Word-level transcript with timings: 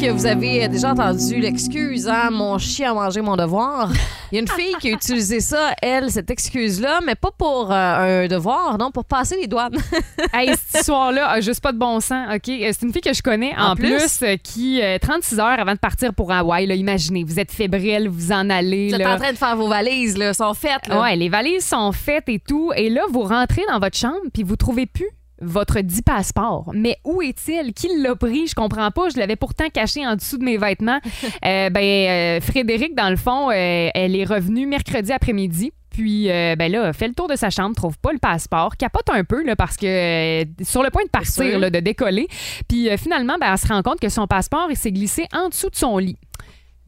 Que 0.00 0.10
vous 0.10 0.26
avez 0.26 0.68
déjà 0.68 0.90
entendu 0.90 1.40
l'excuse, 1.40 2.08
hein, 2.08 2.28
mon 2.30 2.58
chien 2.58 2.90
a 2.90 2.94
mangé 2.94 3.22
mon 3.22 3.36
devoir. 3.36 3.90
Il 4.30 4.34
y 4.34 4.38
a 4.38 4.42
une 4.42 4.48
fille 4.48 4.74
qui 4.80 4.88
a 4.88 4.92
utilisé 4.92 5.40
ça, 5.40 5.72
elle, 5.80 6.10
cette 6.10 6.30
excuse-là, 6.30 7.00
mais 7.06 7.14
pas 7.14 7.30
pour 7.30 7.70
euh, 7.72 8.24
un 8.24 8.28
devoir, 8.28 8.76
non, 8.76 8.90
pour 8.90 9.04
passer 9.06 9.36
les 9.40 9.46
douanes. 9.46 9.78
Hey, 10.34 10.52
cette 10.56 10.80
histoire-là 10.80 11.28
a 11.30 11.40
juste 11.40 11.60
pas 11.62 11.72
de 11.72 11.78
bon 11.78 12.00
sens, 12.00 12.26
OK? 12.34 12.48
Euh, 12.48 12.70
C'est 12.72 12.82
une 12.82 12.92
fille 12.92 13.00
que 13.02 13.14
je 13.14 13.22
connais, 13.22 13.54
en, 13.56 13.70
En 13.72 13.76
plus, 13.76 14.18
plus? 14.18 14.22
euh, 14.24 14.36
qui, 14.36 14.82
euh, 14.82 14.98
36 15.00 15.38
heures 15.38 15.58
avant 15.60 15.72
de 15.74 15.78
partir 15.78 16.12
pour 16.12 16.30
Hawaï, 16.32 16.66
là, 16.66 16.74
imaginez, 16.74 17.24
vous 17.24 17.38
êtes 17.38 17.52
fébrile, 17.52 18.08
vous 18.08 18.32
en 18.32 18.50
allez. 18.50 18.88
Vous 18.88 18.94
êtes 18.96 19.00
là. 19.00 19.14
en 19.14 19.18
train 19.18 19.32
de 19.32 19.38
faire 19.38 19.56
vos 19.56 19.68
valises, 19.68 20.18
là, 20.18 20.34
sont 20.34 20.54
faites. 20.54 20.86
Là. 20.88 21.00
Ouais, 21.00 21.16
les 21.16 21.28
valises 21.28 21.64
sont 21.64 21.92
faites 21.92 22.28
et 22.28 22.40
tout. 22.40 22.72
Et 22.76 22.90
là, 22.90 23.02
vous 23.10 23.22
rentrez 23.22 23.62
dans 23.68 23.78
votre 23.78 23.96
chambre, 23.96 24.18
puis 24.32 24.42
vous 24.42 24.56
trouvez 24.56 24.86
plus 24.86 25.08
votre 25.40 25.80
dit 25.80 26.02
passeport. 26.02 26.70
Mais 26.74 26.98
où 27.04 27.22
est-il? 27.22 27.72
Qui 27.72 27.88
l'a 28.00 28.14
pris? 28.14 28.46
Je 28.46 28.54
comprends 28.54 28.90
pas. 28.90 29.08
Je 29.08 29.18
l'avais 29.18 29.36
pourtant 29.36 29.68
caché 29.72 30.06
en 30.06 30.16
dessous 30.16 30.38
de 30.38 30.44
mes 30.44 30.56
vêtements. 30.56 31.00
Euh, 31.44 31.68
ben, 31.68 31.82
euh, 31.82 32.40
Frédéric, 32.40 32.94
dans 32.94 33.10
le 33.10 33.16
fond, 33.16 33.50
euh, 33.50 33.88
elle 33.94 34.16
est 34.16 34.24
revenue 34.24 34.66
mercredi 34.66 35.12
après-midi. 35.12 35.72
Puis, 35.90 36.26
ben 36.26 36.70
là, 36.70 36.92
fait 36.92 37.08
le 37.08 37.14
tour 37.14 37.28
de 37.28 37.36
sa 37.36 37.50
chambre, 37.50 37.74
trouve 37.76 37.98
pas 37.98 38.12
le 38.12 38.18
passeport, 38.18 38.76
capote 38.76 39.08
un 39.10 39.24
peu 39.24 39.44
là, 39.44 39.56
parce 39.56 39.76
que 39.76 40.44
sur 40.62 40.82
le 40.82 40.90
point 40.90 41.04
de 41.04 41.10
partir, 41.10 41.58
là, 41.58 41.70
de 41.70 41.80
décoller. 41.80 42.28
Puis 42.68 42.88
finalement, 42.98 43.36
ben, 43.40 43.52
elle 43.52 43.58
se 43.58 43.68
rend 43.68 43.82
compte 43.82 44.00
que 44.00 44.08
son 44.08 44.26
passeport 44.26 44.68
s'est 44.74 44.92
glissé 44.92 45.26
en 45.32 45.48
dessous 45.48 45.70
de 45.70 45.76
son 45.76 45.98
lit. 45.98 46.18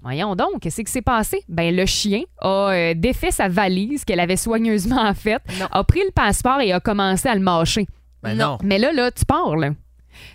Voyons 0.07 0.37
donc, 0.37 0.61
qu'est-ce 0.61 0.83
qui 0.83 0.93
s'est 0.93 1.03
passé? 1.03 1.43
Ben, 1.49 1.75
le 1.75 1.85
chien 1.85 2.23
a 2.39 2.71
euh, 2.71 2.95
défait 2.95 3.33
sa 3.33 3.49
valise 3.49 4.05
qu'elle 4.05 4.21
avait 4.21 4.37
soigneusement 4.37 5.13
faite, 5.15 5.43
a 5.69 5.83
pris 5.83 5.99
le 5.99 6.13
passeport 6.13 6.61
et 6.61 6.71
a 6.71 6.79
commencé 6.79 7.29
à 7.29 7.35
le 7.35 7.41
mâcher. 7.41 7.89
Ben 8.23 8.35
non. 8.35 8.59
Mais 8.63 8.79
là, 8.79 8.93
là, 8.93 9.11
tu 9.11 9.25
pars, 9.25 9.57
là. 9.57 9.71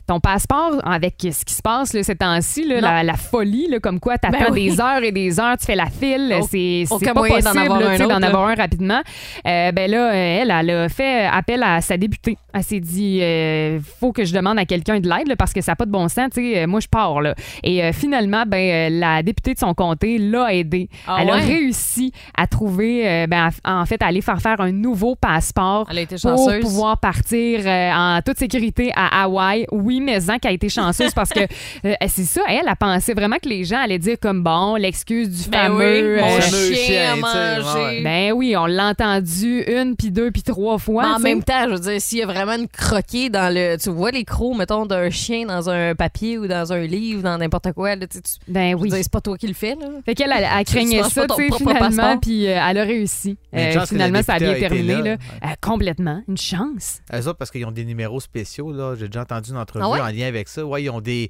Ton 0.08 0.20
passeport, 0.20 0.82
avec 0.84 1.16
ce 1.20 1.46
qui 1.46 1.54
se 1.54 1.62
passe 1.62 1.94
là, 1.94 2.04
ces 2.04 2.16
temps-ci, 2.16 2.66
là, 2.66 2.82
la, 2.82 3.04
la 3.04 3.14
folie, 3.14 3.68
là, 3.70 3.80
comme 3.80 4.00
quoi 4.00 4.18
tu 4.18 4.30
Ben 4.30 4.48
oui. 4.52 4.70
des 4.70 4.82
heures 4.82 5.04
et 5.04 5.12
des 5.12 5.40
heures, 5.40 5.58
tu 5.58 5.66
fais 5.66 5.76
la 5.76 5.88
file, 5.88 6.36
c'est 6.50 6.86
c'est 6.88 7.06
pas 7.06 7.14
moyen 7.14 7.40
d'en 7.40 7.52
possible 7.52 7.60
avoir 7.60 7.82
un 7.82 8.00
autre, 8.00 8.24
avoir 8.26 8.48
un 8.50 8.56
rapidement. 8.56 9.02
Euh, 9.48 9.72
ben 9.72 9.90
là, 9.90 10.14
elle, 10.14 10.52
elle 10.52 10.70
a 10.70 10.90
fait 10.90 11.26
appel 11.26 11.64
à 11.64 11.82
sa 11.82 11.98
députée. 11.98 12.38
Elle 12.54 12.64
s'est 12.64 12.80
dit, 12.80 13.20
euh, 13.22 13.80
faut 14.00 14.12
que 14.12 14.26
je 14.26 14.34
demande 14.34 14.60
à 14.60 14.66
quelqu'un 14.66 15.00
de 15.00 15.08
l'aide 15.08 15.36
parce 15.38 15.54
que 15.54 15.62
ça 15.62 15.72
n'a 15.72 15.76
pas 15.76 15.86
de 15.86 15.92
bon 15.92 16.08
sens. 16.08 16.30
tu 16.34 16.54
sais, 16.54 16.64
euh, 16.64 16.68
moi, 16.68 16.80
je 16.80 16.88
pars. 16.88 17.22
Là. 17.22 17.36
Et 17.64 17.84
euh, 17.84 17.94
finalement, 17.94 18.44
ben, 18.46 18.92
la 19.00 19.24
députée 19.24 19.54
de 19.54 19.60
son 19.60 19.74
comté 19.74 20.18
l'a 20.18 20.54
aidé. 20.54 20.90
Ah 21.08 21.20
elle 21.22 21.30
a 21.30 21.36
réussi 21.36 22.12
à 22.38 22.48
trouver, 22.48 23.26
ben, 23.28 23.50
en 23.66 23.86
fait, 23.86 24.02
à 24.02 24.08
aller 24.08 24.22
faire 24.22 24.42
faire 24.42 24.60
un 24.62 24.72
nouveau 24.72 25.16
passeport 25.16 25.88
pour 26.22 26.52
pouvoir 26.62 27.00
partir 27.00 27.62
en 27.68 28.20
toute 28.26 28.38
sécurité 28.38 28.92
à 28.96 29.24
Hawaï. 29.24 29.66
Oui, 29.72 30.00
mais 30.02 30.20
Zan 30.20 30.38
qui 30.38 30.48
a 30.48 30.52
été 30.52 30.70
chanceuse 30.70 31.14
parce 31.14 31.30
que 31.30 31.40
euh, 31.86 31.94
c'est 32.08 32.26
ça, 32.26 32.42
elle 32.48 32.68
a 32.68 32.76
pensé 32.76 33.14
vraiment 33.14 33.38
que 33.42 33.50
les 33.50 33.64
gens 33.64 33.80
allaient 33.80 34.00
dire 34.00 34.18
comme 34.22 34.44
bon, 34.44 34.76
l'excuse 34.76 35.30
du 35.30 35.50
Ben 35.50 35.68
fameux. 35.68 36.16
oui, 36.16 36.22
mon 36.22 36.28
euh, 36.28 36.42
fameux 36.42 36.74
chien 36.74 36.86
chien, 36.86 37.16
mangé. 37.16 37.80
ouais. 37.80 38.04
ben 38.04 38.32
oui, 38.34 38.56
on 38.58 38.66
l'a 38.66 38.90
entendu 38.90 39.64
une, 39.68 39.96
puis 39.96 40.12
deux, 40.12 40.32
puis 40.32 40.44
trois 40.44 40.78
fois. 40.78 41.04
Mais 41.04 41.14
en 41.14 41.20
même 41.20 41.44
temps, 41.44 41.64
je 41.66 41.74
veux 41.74 41.80
dire, 41.80 42.02
s'il 42.02 42.20
y 42.20 42.24
a 42.24 42.26
vraiment 42.26 42.54
une 42.54 42.68
croquée 42.68 43.30
dans 43.30 43.54
le. 43.54 43.78
Tu 43.78 43.90
vois 43.90 44.12
les 44.12 44.24
crocs, 44.24 44.58
mettons, 44.58 44.86
d'un 44.86 45.10
chien 45.10 45.46
dans 45.46 45.70
un 45.70 45.96
papier 45.96 46.38
ou 46.38 46.48
dans 46.48 46.74
un 46.74 46.82
livre, 46.82 47.24
dans 47.24 47.38
n'importe 47.38 47.72
quoi, 47.74 47.96
là, 47.96 48.08
tu 48.08 48.20
ben 48.48 48.76
oui. 48.76 48.90
c'est 48.92 49.12
pas 49.12 49.22
toi 49.22 49.38
qui 49.38 49.48
le 49.48 49.54
fais, 49.54 49.76
là. 49.76 49.88
Fait 50.06 50.16
qu'elle, 50.16 50.32
elle, 50.32 50.66
craignait 50.66 51.04
ça, 51.04 51.26
tu 51.28 51.50
sais, 51.50 51.58
finalement, 51.58 52.18
puis 52.18 52.48
euh, 52.48 52.60
elle 52.70 52.78
a 52.78 52.84
réussi. 52.84 53.38
Euh, 53.56 53.86
finalement, 53.86 54.22
ça 54.24 54.34
a 54.34 54.40
bien 54.40 54.54
terminé, 54.54 54.96
là. 54.96 55.02
là. 55.02 55.18
Euh, 55.44 55.48
complètement. 55.62 56.22
Une 56.28 56.38
chance. 56.38 57.02
Autres, 57.14 57.34
parce 57.34 57.52
qu'ils 57.52 57.66
ont 57.66 57.72
des 57.72 57.86
numéros 57.86 58.20
spéciaux, 58.20 58.72
là. 58.72 58.96
J'ai 58.96 59.08
déjà 59.08 59.22
entendu 59.22 59.52
une 59.52 59.58
entrevue 59.62 59.86
Ah 59.88 59.90
ouais? 59.92 60.00
en 60.02 60.08
lien 60.08 60.28
avec 60.28 60.48
ça. 60.50 60.66
Ouais, 60.66 60.84
ils 60.84 60.90
ont 60.90 61.02
des. 61.02 61.30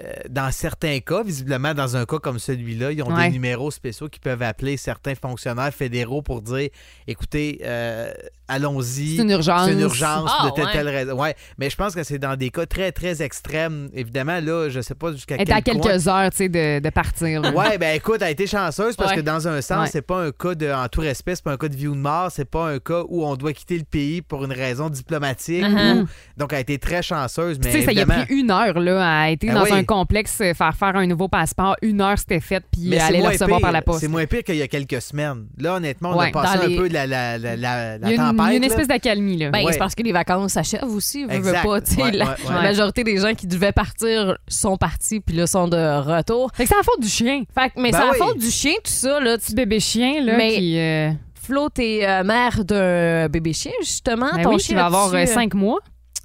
euh, 0.00 0.12
dans 0.28 0.50
certains 0.52 0.98
cas, 1.00 1.22
visiblement, 1.22 1.72
dans 1.72 1.96
un 1.96 2.04
cas 2.04 2.18
comme 2.18 2.38
celui-là, 2.38 2.92
ils 2.92 3.02
ont 3.02 3.14
Ouais. 3.14 3.26
des 3.26 3.32
numéros 3.32 3.70
spéciaux 3.70 4.08
qui 4.08 4.18
peuvent 4.20 4.42
appeler 4.42 4.76
certains 4.76 5.14
fonctionnaires 5.14 5.72
fédéraux 5.72 6.22
pour 6.22 6.42
dire 6.42 6.68
écoutez, 7.06 7.60
euh, 7.64 8.12
allons-y. 8.48 9.16
C'est 9.16 9.22
une 9.22 9.30
urgence. 9.30 9.66
C'est 9.66 9.72
une 9.72 9.80
urgence 9.80 10.30
Ah, 10.38 10.46
de 10.46 10.54
telle, 10.54 10.64
ouais. 10.66 10.72
telle 10.72 10.88
raison. 10.88 11.20
Ouais, 11.20 11.34
mais 11.58 11.70
je 11.70 11.76
pense 11.76 11.94
que 11.94 12.02
c'est 12.02 12.18
dans 12.18 12.36
des 12.36 12.50
cas 12.50 12.66
très, 12.66 12.92
très 12.92 13.22
extrêmes. 13.22 13.88
Évidemment, 13.94 14.40
là, 14.40 14.68
je 14.68 14.80
sais 14.80 14.94
pas 14.94 15.12
jusqu'à 15.12 15.34
Elle 15.36 15.46
quel 15.46 15.58
était 15.58 15.70
à 15.70 15.74
point- 15.74 15.82
quelques 15.90 16.08
heures, 16.08 16.30
tu 16.30 16.36
sais, 16.38 16.48
de, 16.48 16.80
de 16.80 16.90
partir. 16.90 17.40
là. 17.42 17.50
Ouais, 17.52 17.78
ben 17.78 17.94
écoute, 17.96 18.16
elle 18.20 18.28
a 18.28 18.30
été 18.30 18.46
chanceuse 18.46 18.96
parce 18.96 19.10
Ouais. 19.10 19.16
que 19.16 19.22
dans 19.22 19.48
un 19.48 19.60
sens, 19.60 19.84
Ouais. 19.84 19.88
c'est 19.90 20.02
pas 20.02 20.22
un 20.22 20.30
cas 20.30 20.54
de, 20.54 20.70
en 20.70 20.88
tout 20.88 21.00
respect, 21.00 21.34
c'est 21.36 21.44
pas 21.44 21.52
un 21.52 21.56
cas 21.56 21.68
de 21.68 21.76
vie 21.76 21.88
ou 21.88 21.94
de 21.94 22.00
mort, 22.00 22.30
c'est 22.30 22.44
pas 22.44 22.68
un 22.68 22.78
cas 22.78 23.02
où 23.08 23.24
on 23.24 23.36
doit 23.36 23.52
quitter 23.52 23.78
le 23.78 23.84
pays 23.84 24.22
pour 24.22 24.44
une 24.44 24.52
raison 24.52 24.88
diplomatique. 24.90 25.64
Ou- 25.64 26.06
Donc, 26.36 26.52
elle 26.52 26.58
a 26.58 26.60
été 26.60 26.78
très 26.78 27.02
chanceuse, 27.02 27.58
mais 27.58 27.70
Tu 27.70 27.78
sais, 27.80 27.84
ça 27.84 27.92
y 27.92 28.00
a 28.00 28.06
pris 28.06 28.24
une 28.34 28.50
heure, 28.50 28.78
là, 28.78 29.22
à 29.24 29.30
être 29.30 29.44
Ah 29.48 29.54
dans 29.54 29.62
oui. 29.64 29.72
un 29.72 29.84
complexe, 29.84 30.38
euh, 30.40 30.54
faire 30.54 30.74
faire 30.74 30.96
un 30.96 31.06
nouveau 31.06 31.28
passeport. 31.28 31.76
Une 31.82 32.00
heure, 32.00 32.18
c'était 32.18 32.40
fait, 32.40 32.62
puis 32.70 32.88
mais 32.88 32.98
aller 32.98 33.18
le 33.18 33.24
recevoir 33.28 33.58
pire. 33.58 33.60
par 33.60 33.72
la 33.72 33.82
poste. 33.82 34.00
C'est 34.00 34.08
moins 34.08 34.26
pire 34.26 34.42
qu'il 34.42 34.56
y 34.56 34.62
a 34.62 34.68
quelques 34.68 35.00
semaines. 35.00 35.46
Là, 35.58 35.74
honnêtement, 35.74 36.10
on 36.12 36.18
Ouais, 36.18 36.28
a 36.28 36.30
passé 36.32 36.58
un 36.64 36.66
les- 36.68 36.76
peu 36.76 36.88
de 36.88 36.94
la, 36.94 37.06
la, 37.06 37.38
la, 37.38 37.56
la, 37.56 37.98
la 38.44 38.50
une, 38.52 38.56
tempête. 38.60 38.70
espèce 38.70 38.88
d'accalmie, 38.88 39.36
là. 39.38 39.50
Ben, 39.50 39.64
Ouais. 39.64 39.72
c'est 39.72 39.78
parce 39.78 39.94
que 39.94 40.02
les 40.02 40.12
vacances 40.12 40.52
s'achèvent 40.52 40.84
aussi. 40.94 41.24
Veux 41.24 41.32
Exact. 41.32 41.62
pas, 41.64 41.80
tu 41.80 41.94
sais, 41.94 42.02
Ouais, 42.02 42.12
la, 42.12 42.24
ouais, 42.24 42.30
ouais. 42.30 42.54
la 42.54 42.62
majorité 42.62 43.04
des 43.04 43.16
gens 43.18 43.34
qui 43.34 43.46
devaient 43.46 43.72
partir 43.72 44.36
sont 44.48 44.76
partis, 44.76 45.20
puis 45.20 45.36
là, 45.36 45.46
sont 45.46 45.68
de 45.68 45.76
retour. 45.76 46.50
Fait 46.54 46.64
que 46.64 46.68
c'est 46.68 46.76
la 46.76 46.82
faute 46.82 47.00
du 47.00 47.08
chien. 47.08 47.44
Fait 47.54 47.70
que- 47.70 47.80
mais 47.80 47.90
Ben 47.90 47.98
c'est 48.00 48.04
la 48.06 48.12
oui. 48.12 48.18
faute 48.18 48.38
du 48.38 48.50
chien, 48.50 48.72
tout 48.84 48.90
ça, 48.92 49.20
là. 49.20 49.36
Tu 49.38 49.46
Petit 49.46 49.54
bébé 49.54 49.80
chien, 49.80 50.22
là, 50.24 50.36
Mais- 50.36 50.54
qui... 50.56 50.78
euh, 50.78 51.10
Flo, 51.40 51.68
t'es 51.68 52.00
euh, 52.02 52.24
mère 52.24 52.64
d'un 52.64 53.28
bébé 53.28 53.52
chien, 53.52 53.70
justement. 53.80 54.30
ben 54.34 54.42
ton 54.42 54.54
oui, 54.54 54.58
chien 54.60 54.74
va 54.76 54.86
avoir 54.86 55.14
euh, 55.14 55.18
euh, 55.18 55.26
cinq 55.26 55.54
mois. 55.54 55.78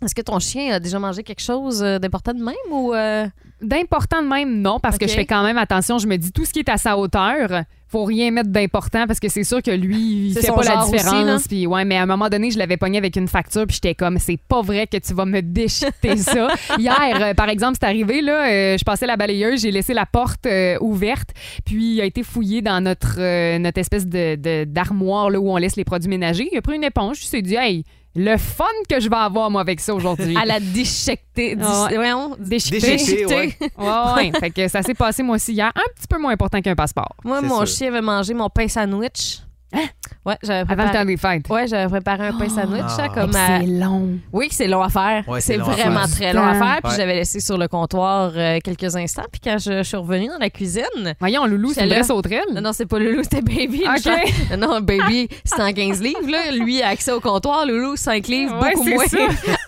Est-ce 0.04 0.16
que 0.16 0.22
ton 0.22 0.40
chien 0.40 0.74
a 0.74 0.80
déjà 0.80 0.98
mangé 1.00 1.22
quelque 1.24 1.42
chose 1.42 1.82
euh, 1.84 2.00
d'important 2.00 2.34
de 2.34 2.44
même 2.44 2.56
ou. 2.72 2.94
euh, 2.94 3.28
D'important 3.62 4.24
de 4.24 4.28
même, 4.28 4.60
non, 4.60 4.80
parce 4.80 4.98
que 4.98 5.06
je 5.08 5.14
fais 5.14 5.26
quand 5.28 5.44
même 5.44 5.60
attention. 5.60 6.00
Je 6.00 6.08
me 6.08 6.18
dis, 6.18 6.32
tout 6.32 6.46
ce 6.46 6.52
qui 6.52 6.58
est 6.60 6.70
à 6.70 6.78
sa 6.78 6.98
hauteur, 6.98 7.62
faut 7.88 8.06
rien 8.06 8.32
mettre 8.32 8.50
d'important 8.50 9.06
parce 9.06 9.20
que 9.20 9.30
c'est 9.30 9.44
sûr 9.44 9.62
que 9.62 9.70
lui, 9.70 10.30
il 10.30 10.34
C'est 10.34 10.42
fait 10.42 10.48
pas 10.48 10.64
la 10.64 10.78
différence. 10.86 11.48
Puis 11.48 11.68
ouais, 11.68 11.86
mais 11.86 11.98
à 11.98 12.02
un 12.02 12.06
moment 12.08 12.28
donné, 12.30 12.50
je 12.50 12.58
l'avais 12.58 12.78
pogné 12.78 12.98
avec 12.98 13.16
une 13.18 13.28
facture, 13.28 13.68
puis 13.68 13.76
j'étais 13.76 13.94
comme, 13.94 14.18
c'est 14.18 14.40
pas 14.48 14.64
vrai 14.64 14.88
que 14.88 14.98
tu 14.98 15.14
vas 15.14 15.26
me 15.26 15.42
déchiqueter 15.44 16.18
ça. 16.18 16.48
Hier, 16.80 16.96
euh, 17.22 17.34
par 17.36 17.50
exemple, 17.50 17.78
c'est 17.80 17.86
arrivé, 17.86 18.22
là, 18.24 18.50
euh, 18.50 18.78
je 18.80 18.84
passais 18.84 19.06
la 19.06 19.16
balayeuse, 19.16 19.62
j'ai 19.62 19.70
laissé 19.70 19.94
la 19.94 20.08
porte 20.08 20.48
ouverte, 20.80 21.30
puis 21.64 21.96
il 21.98 22.02
a 22.02 22.06
été 22.06 22.24
fouillé 22.24 22.64
dans 22.64 22.82
notre, 22.82 23.20
notre 23.60 23.78
espèce 23.78 24.08
de, 24.08 24.38
de- 24.38 24.64
d'armoire 24.64 25.30
là, 25.30 25.40
où 25.40 25.52
on 25.52 25.58
laisse 25.58 25.76
les 25.76 25.86
produits 25.86 26.10
ménagers. 26.10 26.50
Il 26.52 26.58
a 26.58 26.64
pris 26.64 26.78
une 26.78 26.84
éponge, 26.84 27.20
il 27.22 27.28
s'est 27.28 27.44
dit, 27.44 27.56
hey, 27.56 27.84
le 28.16 28.38
fun 28.38 28.66
que 28.90 29.00
je 29.00 29.10
vais 29.10 29.16
avoir, 29.16 29.50
moi, 29.50 29.62
avec 29.62 29.80
ça 29.80 29.94
aujourd'hui. 29.94 30.36
à 30.38 30.46
la 30.46 30.60
déchiquetée. 30.60 31.58
Ah 31.62 31.88
ouais. 31.90 31.98
ouais. 31.98 32.34
Ouais, 33.78 34.32
ouais. 34.32 34.32
fait 34.40 34.52
que 34.52 34.68
ça 34.68 34.82
s'est 34.82 34.94
passé 34.94 35.24
moi 35.24 35.36
aussi 35.36 35.54
hier, 35.54 35.72
un 35.76 35.94
petit 35.96 36.08
peu 36.08 36.20
moins 36.20 36.34
important 36.34 36.62
qu'un 36.62 36.76
passeport. 36.76 37.16
Moi, 37.24 37.42
mon 37.42 37.66
sûr. 37.66 37.68
chien 37.68 37.88
avait 37.88 38.02
mangé 38.02 38.34
mon 38.34 38.50
pain 38.50 38.68
sandwich. 38.68 39.40
Ouais, 40.24 40.36
j'avais 40.44 40.60
Avant 40.60 40.70
le 40.70 40.76
préparé... 40.76 40.98
temps 41.00 41.06
des 41.06 41.18
fêtes. 41.18 41.50
Ouais, 41.50 41.68
j'avais 41.68 41.88
préparé 41.90 42.28
un 42.28 42.34
pain 42.38 42.48
sandwich, 42.48 42.84
Ah. 42.86 42.90
ça, 42.90 43.10
comme 43.10 43.32
Et 43.32 43.36
à- 43.38 43.60
C'est 43.62 43.66
long. 43.66 44.10
Oui, 44.32 44.50
que 44.50 44.54
c'est 44.56 44.68
long 44.68 44.82
à 44.84 44.90
faire. 44.90 45.28
Ouais, 45.28 45.42
c'est 45.42 45.58
vraiment 45.58 46.06
faire. 46.06 46.10
très 46.12 46.34
long 46.34 46.44
à 46.46 46.54
faire. 46.54 46.80
Puis 46.84 46.92
Ouais. 46.92 46.98
j'avais 46.98 47.16
laissé 47.16 47.40
sur 47.40 47.58
le 47.58 47.68
comptoir 47.68 48.32
euh, 48.36 48.60
quelques 48.64 48.96
instants. 48.96 49.26
Puis 49.32 49.42
quand 49.44 49.58
je, 49.58 49.78
je 49.80 49.84
suis 49.84 49.98
revenue 49.98 50.28
dans 50.28 50.38
la 50.40 50.52
cuisine, 50.52 50.84
Voyons, 51.20 51.46
Loulou, 51.48 51.74
c'est 51.74 51.88
vraie 51.88 52.04
sauterelle. 52.04 52.44
non, 52.54 52.62
non, 52.62 52.72
c'est 52.72 52.86
pas 52.86 53.00
Loulou, 53.00 53.24
c'était 53.24 53.42
Baby. 53.42 53.84
OK. 53.88 54.12
Une 54.54 54.60
Non, 54.60 54.80
Baby, 54.80 55.28
115 55.44 56.02
livres. 56.02 56.20
Là. 56.30 56.52
Lui 56.52 56.84
a 56.84 56.90
accès 56.90 57.12
au 57.12 57.20
comptoir. 57.20 57.66
Loulou, 57.66 57.96
5 57.96 58.28
livres, 58.28 58.62
Ouais, 58.62 58.74
beaucoup 58.76 58.90
moins 58.90 59.08
ça. 59.08 59.18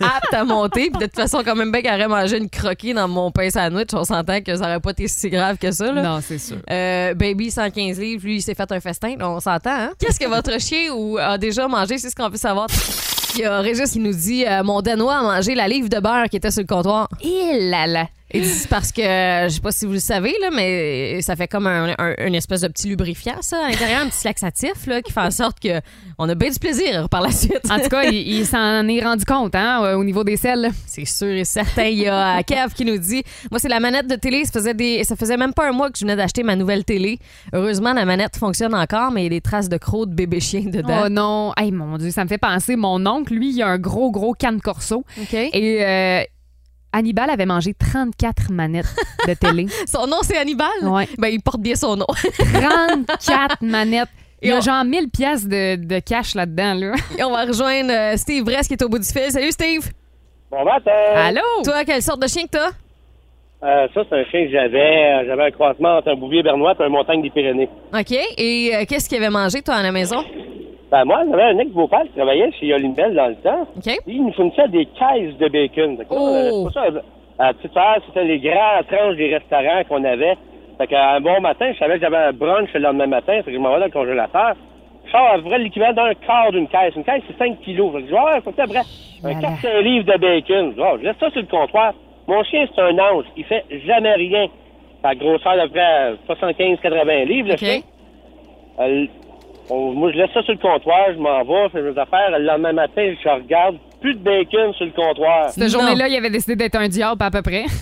apte 0.00 0.34
à 0.34 0.44
monter. 0.44 0.90
Puis 0.90 1.00
de 1.00 1.06
toute 1.06 1.16
façon, 1.16 1.42
quand 1.44 1.56
même, 1.56 1.72
bien 1.72 1.82
qu'elle 1.82 1.94
aurait 2.00 2.06
mangé 2.22 2.38
une 2.38 2.48
croquée 2.48 2.94
dans 2.94 3.08
mon 3.08 3.32
pain 3.32 3.50
sandwich, 3.50 3.88
on 3.92 4.04
s'entend 4.04 4.40
que 4.40 4.54
ça 4.54 4.64
aurait 4.66 4.80
pas 4.80 4.90
été 4.90 5.08
si 5.08 5.28
grave 5.30 5.56
que 5.58 5.72
ça. 5.72 5.90
Là. 5.90 6.00
Non, 6.02 6.18
c'est 6.22 6.38
sûr. 6.38 6.58
Euh, 6.70 7.14
baby 7.14 7.50
115 7.50 7.98
livres, 7.98 8.24
lui, 8.24 8.36
il 8.36 8.42
s'est 8.42 8.54
fait 8.54 8.70
un 8.70 8.80
festin, 8.80 9.14
on 9.20 9.40
s'entend. 9.40 9.70
Hein? 9.74 9.90
Qu'est-ce 9.98 10.20
que 10.20 10.28
votre 10.28 10.43
chien 10.58 10.92
ou 10.92 11.18
a 11.18 11.38
déjà 11.38 11.68
mangé? 11.68 11.98
C'est 11.98 12.10
ce 12.10 12.16
qu'on 12.16 12.28
veut 12.28 12.36
savoir. 12.36 12.68
Il 13.34 13.40
y 13.40 13.44
a 13.44 13.60
Régis 13.60 13.90
qui 13.90 13.98
nous 13.98 14.14
dit 14.14 14.46
euh, 14.46 14.62
Mon 14.62 14.80
Danois 14.80 15.16
a 15.16 15.22
mangé 15.22 15.54
la 15.54 15.66
livre 15.66 15.88
de 15.88 15.98
beurre 15.98 16.28
qui 16.30 16.36
était 16.36 16.50
sur 16.50 16.62
le 16.62 16.66
comptoir. 16.66 17.08
Et 17.20 17.68
là 17.68 17.86
là. 17.86 18.06
Parce 18.70 18.90
que, 18.92 19.02
je 19.02 19.48
sais 19.54 19.60
pas 19.60 19.72
si 19.72 19.86
vous 19.86 19.92
le 19.92 19.98
savez, 20.00 20.34
là, 20.40 20.50
mais 20.52 21.20
ça 21.22 21.36
fait 21.36 21.48
comme 21.48 21.66
un, 21.66 21.94
un- 21.98 22.14
une 22.26 22.34
espèce 22.34 22.62
de 22.62 22.68
petit 22.68 22.88
lubrifiant, 22.88 23.36
ça, 23.40 23.64
à 23.64 23.70
l'intérieur, 23.70 24.00
un 24.02 24.08
petit 24.08 24.24
laxatif, 24.26 24.86
là, 24.86 25.02
qui 25.02 25.12
fait 25.12 25.20
en 25.20 25.30
sorte 25.30 25.60
que 25.60 25.80
on 26.18 26.28
a 26.28 26.34
bien 26.34 26.50
du 26.50 26.58
plaisir 26.58 27.08
par 27.08 27.20
la 27.22 27.30
suite. 27.30 27.60
En 27.70 27.78
tout 27.78 27.88
cas, 27.88 28.04
il, 28.04 28.14
il 28.14 28.46
s'en 28.46 28.86
est 28.88 29.00
rendu 29.02 29.24
compte 29.24 29.54
hein, 29.54 29.94
au 29.96 30.04
niveau 30.04 30.24
des 30.24 30.36
selles. 30.36 30.70
C'est 30.86 31.04
sûr 31.04 31.28
et 31.28 31.44
certain. 31.44 31.84
Il 31.84 31.98
y 31.98 32.08
a 32.08 32.42
Kev 32.42 32.72
qui 32.74 32.84
nous 32.84 32.98
dit 32.98 33.22
Moi, 33.50 33.58
c'est 33.58 33.68
la 33.68 33.80
manette 33.80 34.06
de 34.06 34.14
télé. 34.16 34.44
Ça 34.44 34.52
faisait, 34.52 34.74
des... 34.74 35.04
ça 35.04 35.16
faisait 35.16 35.36
même 35.36 35.52
pas 35.52 35.68
un 35.68 35.72
mois 35.72 35.90
que 35.90 35.98
je 35.98 36.04
venais 36.04 36.16
d'acheter 36.16 36.42
ma 36.42 36.56
nouvelle 36.56 36.84
télé. 36.84 37.18
Heureusement, 37.52 37.92
la 37.92 38.04
manette 38.04 38.36
fonctionne 38.36 38.74
encore, 38.74 39.10
mais 39.10 39.22
il 39.22 39.24
y 39.24 39.26
a 39.26 39.30
des 39.30 39.40
traces 39.40 39.68
de 39.68 39.76
crocs 39.76 40.08
de 40.10 40.14
bébé 40.14 40.40
chien 40.40 40.62
dedans. 40.66 41.02
Oh 41.06 41.08
non. 41.08 41.52
Hey, 41.56 41.72
mon 41.72 41.98
Dieu, 41.98 42.10
ça 42.10 42.22
me 42.24 42.28
fait 42.28 42.38
penser. 42.38 42.76
Mon 42.76 43.04
oncle, 43.06 43.34
lui, 43.34 43.50
il 43.54 43.62
a 43.62 43.68
un 43.68 43.78
gros, 43.78 44.10
gros 44.10 44.32
canne 44.34 44.60
corso. 44.60 45.04
OK. 45.20 45.34
Et 45.34 45.78
euh, 45.84 46.22
Hannibal 46.96 47.28
avait 47.30 47.46
mangé 47.46 47.74
34 47.74 48.50
manettes 48.52 48.86
de 49.26 49.34
télé. 49.34 49.66
Son 49.86 50.06
nom, 50.06 50.18
c'est 50.22 50.36
Hannibal? 50.38 50.68
Ouais. 50.82 51.08
Ben, 51.18 51.28
il 51.28 51.40
porte 51.42 51.60
bien 51.60 51.74
son 51.74 51.96
nom. 51.96 52.06
34 52.38 53.62
manettes. 53.62 54.08
Il 54.42 54.48
y 54.48 54.52
a 54.52 54.58
on- 54.58 54.60
genre 54.60 54.84
1000 54.84 55.08
pièces 55.10 55.46
de, 55.48 55.76
de 55.76 55.98
cash 56.00 56.34
là-dedans, 56.34 56.74
là. 56.74 56.92
Et 57.18 57.24
on 57.24 57.30
va 57.30 57.44
rejoindre 57.46 57.90
euh, 57.92 58.16
Steve 58.16 58.44
Brest 58.44 58.68
qui 58.68 58.74
est 58.74 58.82
au 58.82 58.88
bout 58.88 58.98
du 58.98 59.08
fil. 59.08 59.30
Salut, 59.30 59.50
Steve. 59.52 59.90
Bon 60.50 60.64
matin! 60.64 60.90
Allô? 61.16 61.40
Toi, 61.64 61.84
quelle 61.84 62.02
sorte 62.02 62.20
de 62.22 62.28
chien 62.28 62.44
que 62.44 62.50
t'as? 62.50 62.70
Euh, 63.66 63.88
ça, 63.94 64.02
c'est 64.08 64.16
un 64.20 64.24
chien 64.26 64.44
que 64.44 64.52
j'avais. 64.52 64.78
Euh, 65.22 65.24
J'avais 65.26 65.44
un 65.46 65.50
croisement 65.50 65.96
entre 65.96 66.08
un 66.10 66.16
bouvier 66.16 66.42
bernois 66.42 66.74
et 66.78 66.82
un 66.82 66.88
montagne 66.90 67.22
des 67.22 67.30
Pyrénées. 67.30 67.68
OK. 67.98 68.12
Et 68.36 68.72
euh, 68.74 68.84
qu'est-ce 68.86 69.08
qu'il 69.08 69.16
avait 69.18 69.30
mangé, 69.30 69.62
toi, 69.62 69.76
à 69.76 69.82
la 69.82 69.90
maison? 69.90 70.22
Ben, 70.94 71.04
moi, 71.06 71.22
j'avais 71.28 71.42
un 71.42 71.58
ex-beau-père 71.58 72.02
qui 72.04 72.10
travaillait 72.16 72.52
chez 72.52 72.72
Olympel 72.72 73.14
dans 73.16 73.26
le 73.26 73.34
temps. 73.34 73.66
Il 74.06 74.26
nous 74.26 74.32
fournissait 74.32 74.68
des 74.68 74.86
caisses 74.86 75.36
de 75.38 75.48
bacon. 75.48 75.96
Là, 75.98 76.04
Oh! 76.08 76.28
euh, 76.28 76.50
c'est 76.52 76.62
pour 76.62 76.72
ça, 76.72 76.82
à 77.40 77.46
la 77.48 77.52
petite 77.54 77.76
heure, 77.76 77.96
c'était 78.06 78.22
les 78.22 78.38
grands 78.38 78.80
tranches 78.88 79.16
des 79.16 79.34
restaurants 79.34 79.82
qu'on 79.88 80.04
avait. 80.04 80.36
Fait 80.78 80.86
qu'un 80.86 81.20
bon 81.20 81.40
matin, 81.40 81.72
je 81.72 81.78
savais 81.80 81.94
que 81.94 82.00
j'avais 82.02 82.16
un 82.16 82.32
brunch 82.32 82.72
le 82.74 82.78
lendemain 82.78 83.08
matin. 83.08 83.42
Fait 83.42 83.50
que 83.50 83.54
je 83.54 83.58
m'en 83.58 83.70
vais 83.72 83.80
dans 83.80 83.86
le 83.86 83.90
congélateur. 83.90 84.54
Je 85.04 85.10
sors 85.10 85.26
à 85.32 85.34
peu 85.38 85.42
près 85.42 85.58
l'équivalent 85.58 85.94
d'un 85.94 86.14
quart 86.14 86.52
d'une 86.52 86.68
caisse. 86.68 86.94
Une 86.94 87.02
caisse, 87.02 87.22
c'est 87.26 87.38
5 87.38 87.60
kilos. 87.62 87.90
Fait 87.92 88.02
que 88.02 88.08
je 88.08 88.14
dis, 88.14 88.42
faut 88.44 88.50
après, 88.56 88.78
un 88.78 88.84
Voilà. 89.20 89.40
4 89.60 89.78
livres 89.82 90.06
de 90.12 90.16
bacon. 90.16 90.70
Je 90.70 90.74
dis, 90.76 90.80
Oh, 90.80 90.96
je 91.00 91.04
laisse 91.06 91.16
ça 91.18 91.30
sur 91.30 91.40
le 91.40 91.46
comptoir. 91.48 91.92
Mon 92.28 92.44
chien, 92.44 92.66
c'est 92.72 92.80
un 92.80 92.96
ange. 93.00 93.24
Il 93.36 93.44
fait 93.46 93.64
jamais 93.84 94.14
rien. 94.14 94.46
Sa 95.02 95.16
grosseur 95.16 95.56
d'à 95.56 95.66
peu 95.66 95.72
près 96.34 96.54
75-80 96.54 97.24
livres, 97.26 97.48
le 97.50 97.56
chien. 97.56 97.80
Euh, 98.78 99.06
on- 99.70 99.92
moi, 99.92 100.10
je 100.12 100.18
laisse 100.18 100.30
ça 100.32 100.42
sur 100.42 100.52
le 100.52 100.58
comptoir, 100.58 101.06
je 101.12 101.18
m'en 101.18 101.42
vais, 101.44 101.64
je 101.64 101.68
fais 101.70 101.82
mes 101.82 101.98
affaires. 101.98 102.30
Le 102.30 102.38
lendemain 102.44 102.72
matin, 102.72 103.14
je 103.22 103.28
regarde, 103.28 103.76
plus 104.00 104.14
de 104.14 104.18
bacon 104.20 104.72
sur 104.74 104.86
le 104.86 104.92
comptoir. 104.92 105.50
Cette 105.50 105.70
journée-là, 105.70 106.08
il 106.08 106.16
avait 106.16 106.30
décidé 106.30 106.56
d'être 106.56 106.76
un 106.76 106.88
diable 106.88 107.22
à 107.22 107.30
peu 107.30 107.42
près. 107.42 107.64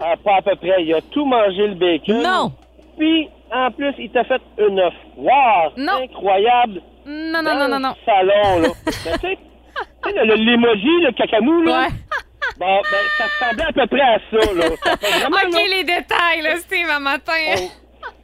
Ah, 0.00 0.14
pas 0.24 0.36
à 0.36 0.42
peu 0.42 0.54
près. 0.54 0.84
Il 0.84 0.94
a 0.94 1.00
tout 1.00 1.24
mangé 1.26 1.66
le 1.66 1.74
bacon. 1.74 2.22
Non! 2.22 2.52
Puis, 2.96 3.28
en 3.52 3.68
plus, 3.72 3.92
il 3.98 4.08
t'a 4.10 4.22
fait 4.22 4.40
une 4.56 4.78
offre. 4.78 4.96
Wow! 5.16 5.72
Non. 5.76 5.94
Incroyable! 6.04 6.80
Non, 7.04 7.42
non, 7.42 7.42
Dans 7.42 7.54
non, 7.58 7.68
non, 7.68 7.76
le 7.78 7.82
non. 7.82 7.94
salon, 8.06 8.60
là. 8.60 8.68
Mais 8.86 9.12
tu 9.14 9.18
sais, 9.18 9.38
le- 10.14 10.24
le- 10.24 10.34
l'emoji, 10.36 11.00
le 11.04 11.10
cacamou, 11.16 11.62
là. 11.62 11.80
Ouais. 11.80 11.88
Bon, 12.60 12.66
ben, 12.66 12.98
ça 13.18 13.24
ressemblait 13.24 13.64
à 13.64 13.72
peu 13.72 13.86
près 13.88 14.00
à 14.00 14.18
ça, 14.30 14.52
là. 14.54 14.64
Ça 14.84 14.96
fait 14.96 15.18
vraiment, 15.20 15.36
OK, 15.36 15.52
là, 15.52 15.76
les 15.76 15.84
détails, 15.84 16.42
là, 16.42 16.56
Steve, 16.58 16.88
à 16.90 16.98
matin. 17.00 17.32
on- 17.56 17.68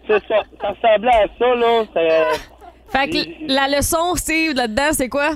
C'est 0.07 0.27
ça. 0.29 0.43
Ça 0.61 0.69
ressemblait 0.71 1.11
à 1.11 1.27
ça, 1.39 1.55
là. 1.57 1.85
C'est- 1.93 2.54
Fait 2.95 3.09
que 3.09 3.53
la 3.53 3.69
leçon, 3.69 4.15
Steve, 4.15 4.55
là-dedans, 4.55 4.91
c'est 4.93 5.09
quoi? 5.09 5.31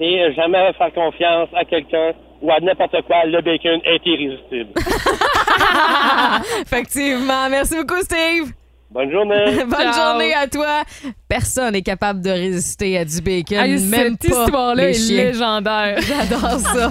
Et 0.00 0.32
jamais 0.34 0.72
faire 0.76 0.92
confiance 0.92 1.48
à 1.56 1.64
quelqu'un 1.64 2.12
ou 2.42 2.50
à 2.50 2.60
n'importe 2.60 2.96
quoi. 3.06 3.24
Le 3.26 3.40
bacon 3.40 3.80
est 3.84 4.00
irrésistible. 4.04 4.70
Effectivement. 6.62 7.48
Merci 7.48 7.76
beaucoup, 7.76 8.00
Steve. 8.02 8.52
Bonne 8.90 9.10
journée. 9.10 9.64
Bonne 9.66 9.92
Ciao. 9.92 10.10
journée 10.10 10.34
à 10.34 10.46
toi. 10.46 10.82
Personne 11.28 11.72
n'est 11.72 11.82
capable 11.82 12.20
de 12.20 12.30
résister 12.30 12.98
à 12.98 13.04
du 13.04 13.20
bacon, 13.20 13.58
Hey, 13.58 13.80
même 13.86 14.16
cette 14.20 14.30
histoire-là 14.30 14.90
est 14.90 14.94
chiens. 14.94 15.24
légendaire. 15.24 15.96
J'adore 16.00 16.58
ça. 16.60 16.90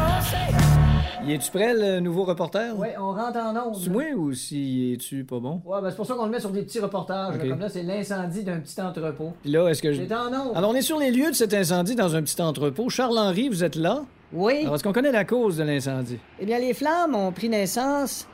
Y 1.31 1.35
es-tu 1.35 1.49
prêt, 1.49 1.73
le 1.73 2.01
nouveau 2.01 2.25
reporter? 2.25 2.73
Oui, 2.77 2.89
on 2.99 3.13
rentre 3.13 3.37
en 3.37 3.55
onde. 3.67 3.75
C'est 3.81 3.89
moi 3.89 4.03
ou 4.17 4.33
si 4.33 4.91
es-tu 4.93 5.23
pas 5.23 5.39
bon? 5.39 5.61
Ouais, 5.65 5.79
ben 5.81 5.89
c'est 5.89 5.95
pour 5.95 6.05
ça 6.05 6.13
qu'on 6.15 6.25
le 6.25 6.31
met 6.31 6.41
sur 6.41 6.49
des 6.49 6.61
petits 6.63 6.79
reportages. 6.81 7.37
là. 7.37 7.47
Comme 7.49 7.59
là, 7.59 7.69
c'est 7.69 7.83
l'incendie 7.83 8.43
d'un 8.43 8.59
petit 8.59 8.81
entrepôt. 8.81 9.31
Puis 9.41 9.49
là, 9.51 9.69
est-ce 9.69 9.81
que 9.81 9.93
je. 9.93 10.01
C'est 10.05 10.13
en 10.13 10.27
onde. 10.27 10.57
Alors, 10.57 10.71
on 10.71 10.75
est 10.75 10.81
sur 10.81 10.99
les 10.99 11.09
lieux 11.09 11.29
de 11.31 11.35
cet 11.35 11.53
incendie 11.53 11.95
dans 11.95 12.13
un 12.17 12.21
petit 12.21 12.41
entrepôt. 12.41 12.89
Charles-Henri, 12.89 13.47
vous 13.47 13.63
êtes 13.63 13.75
là? 13.75 14.03
Oui. 14.33 14.59
Alors, 14.63 14.75
est-ce 14.75 14.83
qu'on 14.83 14.91
connaît 14.91 15.13
la 15.13 15.23
cause 15.23 15.55
de 15.55 15.63
l'incendie? 15.63 16.17
Eh 16.39 16.45
bien, 16.45 16.59
les 16.59 16.73
flammes 16.73 17.15
ont 17.15 17.31
pris 17.31 17.47
naissance. 17.47 18.27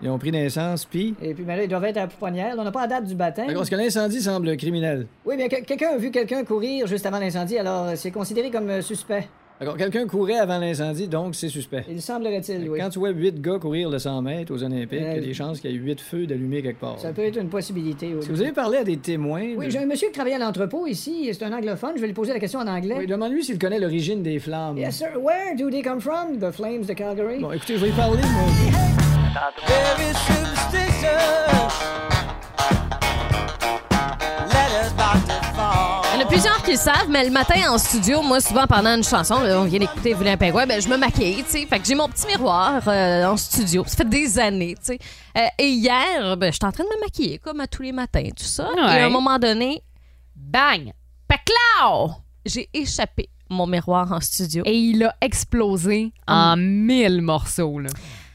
Ils 0.00 0.08
ont 0.08 0.18
pris 0.18 0.30
naissance, 0.32 0.86
puis? 0.86 1.14
Et 1.20 1.34
puis, 1.34 1.42
ben 1.44 1.56
là, 1.56 1.64
ils 1.64 1.68
doivent 1.68 1.84
être 1.84 1.96
à 1.98 2.02
la 2.02 2.06
pouponnière. 2.06 2.54
Là, 2.56 2.62
On 2.62 2.64
n'a 2.64 2.70
pas 2.70 2.82
la 2.82 2.86
date 2.86 3.04
du 3.04 3.16
baptême. 3.16 3.52
Parce 3.52 3.68
que 3.68 3.74
l'incendie 3.76 4.22
semble 4.22 4.56
criminel? 4.56 5.08
Oui, 5.26 5.36
bien, 5.36 5.48
que- 5.48 5.60
quelqu'un 5.62 5.90
a 5.90 5.96
vu 5.98 6.10
quelqu'un 6.10 6.42
courir 6.44 6.86
juste 6.86 7.04
avant 7.04 7.18
l'incendie, 7.18 7.58
alors 7.58 7.88
euh, 7.88 7.92
c'est 7.96 8.12
considéré 8.12 8.50
comme 8.50 8.70
euh, 8.70 8.80
suspect. 8.80 9.28
D'accord, 9.60 9.76
quelqu'un 9.76 10.06
courait 10.06 10.38
avant 10.38 10.58
l'incendie, 10.58 11.08
donc 11.08 11.34
c'est 11.34 11.48
suspect. 11.48 11.84
Il 11.90 12.00
semblerait-il, 12.00 12.68
oui. 12.70 12.78
Quand 12.78 12.90
tu 12.90 13.00
vois 13.00 13.10
huit 13.10 13.40
gars 13.40 13.58
courir 13.58 13.90
le 13.90 13.98
100 13.98 14.22
mètres 14.22 14.54
aux 14.54 14.62
Olympiques, 14.62 15.00
il 15.00 15.02
y 15.02 15.04
a 15.04 15.14
Euh, 15.14 15.20
des 15.20 15.34
chances 15.34 15.58
qu'il 15.60 15.72
y 15.72 15.74
ait 15.74 15.76
huit 15.76 16.00
feux 16.00 16.26
d'allumés 16.28 16.62
quelque 16.62 16.78
part. 16.80 16.98
Ça 17.00 17.12
peut 17.12 17.22
être 17.24 17.38
une 17.40 17.48
possibilité, 17.48 18.14
oui. 18.14 18.22
Si 18.22 18.28
vous 18.30 18.40
avez 18.40 18.52
parlé 18.52 18.78
à 18.78 18.84
des 18.84 18.98
témoins. 18.98 19.54
Oui, 19.56 19.66
de- 19.66 19.70
j'ai 19.70 19.78
un 19.80 19.86
monsieur 19.86 20.06
qui 20.08 20.12
travaille 20.14 20.34
à 20.34 20.38
l'entrepôt 20.38 20.86
ici. 20.86 21.28
C'est 21.32 21.42
un 21.44 21.52
anglophone. 21.52 21.92
Je 21.96 22.00
vais 22.00 22.06
lui 22.06 22.14
poser 22.14 22.32
la 22.32 22.38
question 22.38 22.60
en 22.60 22.68
anglais. 22.68 22.94
Oui, 22.98 23.06
demande-lui 23.08 23.42
s'il 23.42 23.58
connaît 23.58 23.80
l'origine 23.80 24.22
des 24.22 24.38
flammes. 24.38 24.78
Yes, 24.78 24.96
sir. 24.96 25.08
Where 25.20 25.56
do 25.58 25.70
they 25.70 25.82
come 25.82 26.00
from? 26.00 26.38
The 26.38 26.52
flames 26.52 26.86
de 26.86 26.92
Calgary? 26.92 27.40
Bon, 27.40 27.50
écoutez, 27.50 27.76
je 27.78 27.84
vais 27.84 27.88
y 27.90 27.92
parler, 27.92 28.22
moi. 28.22 28.42
Plusieurs 36.38 36.62
qui 36.62 36.70
le 36.70 36.76
savent, 36.76 37.08
mais 37.10 37.24
le 37.24 37.32
matin 37.32 37.60
en 37.68 37.78
studio, 37.78 38.22
moi, 38.22 38.40
souvent 38.40 38.64
pendant 38.68 38.94
une 38.94 39.02
chanson, 39.02 39.40
là, 39.40 39.60
on 39.60 39.64
vient 39.64 39.80
d'écouter 39.80 40.14
Vilain 40.14 40.36
Pingouin, 40.36 40.66
ben, 40.66 40.80
je 40.80 40.88
me 40.88 40.96
maquille, 40.96 41.42
tu 41.42 41.50
sais. 41.50 41.66
Fait 41.66 41.80
que 41.80 41.84
j'ai 41.84 41.96
mon 41.96 42.08
petit 42.08 42.28
miroir 42.28 42.80
euh, 42.86 43.24
en 43.24 43.36
studio. 43.36 43.82
Ça 43.88 43.96
fait 43.96 44.08
des 44.08 44.38
années, 44.38 44.76
tu 44.76 44.84
sais. 44.84 44.98
Euh, 45.36 45.46
et 45.58 45.70
hier, 45.70 46.36
ben, 46.36 46.52
j'étais 46.52 46.66
en 46.66 46.70
train 46.70 46.84
de 46.84 46.88
me 46.90 47.00
maquiller, 47.00 47.38
comme 47.38 47.58
à 47.58 47.66
tous 47.66 47.82
les 47.82 47.90
matins, 47.90 48.28
tout 48.36 48.44
ça. 48.44 48.70
Et 48.76 49.00
à 49.00 49.06
un 49.06 49.08
moment 49.08 49.36
donné, 49.40 49.82
Bang! 50.36 50.92
paclao! 51.26 52.12
J'ai 52.46 52.68
échappé 52.72 53.30
mon 53.50 53.66
miroir 53.66 54.12
en 54.12 54.20
studio. 54.20 54.62
Et 54.64 54.76
il 54.76 55.02
a 55.02 55.16
explosé 55.20 56.12
en 56.28 56.56
mille 56.56 57.20
morceaux, 57.20 57.80
là. 57.80 57.90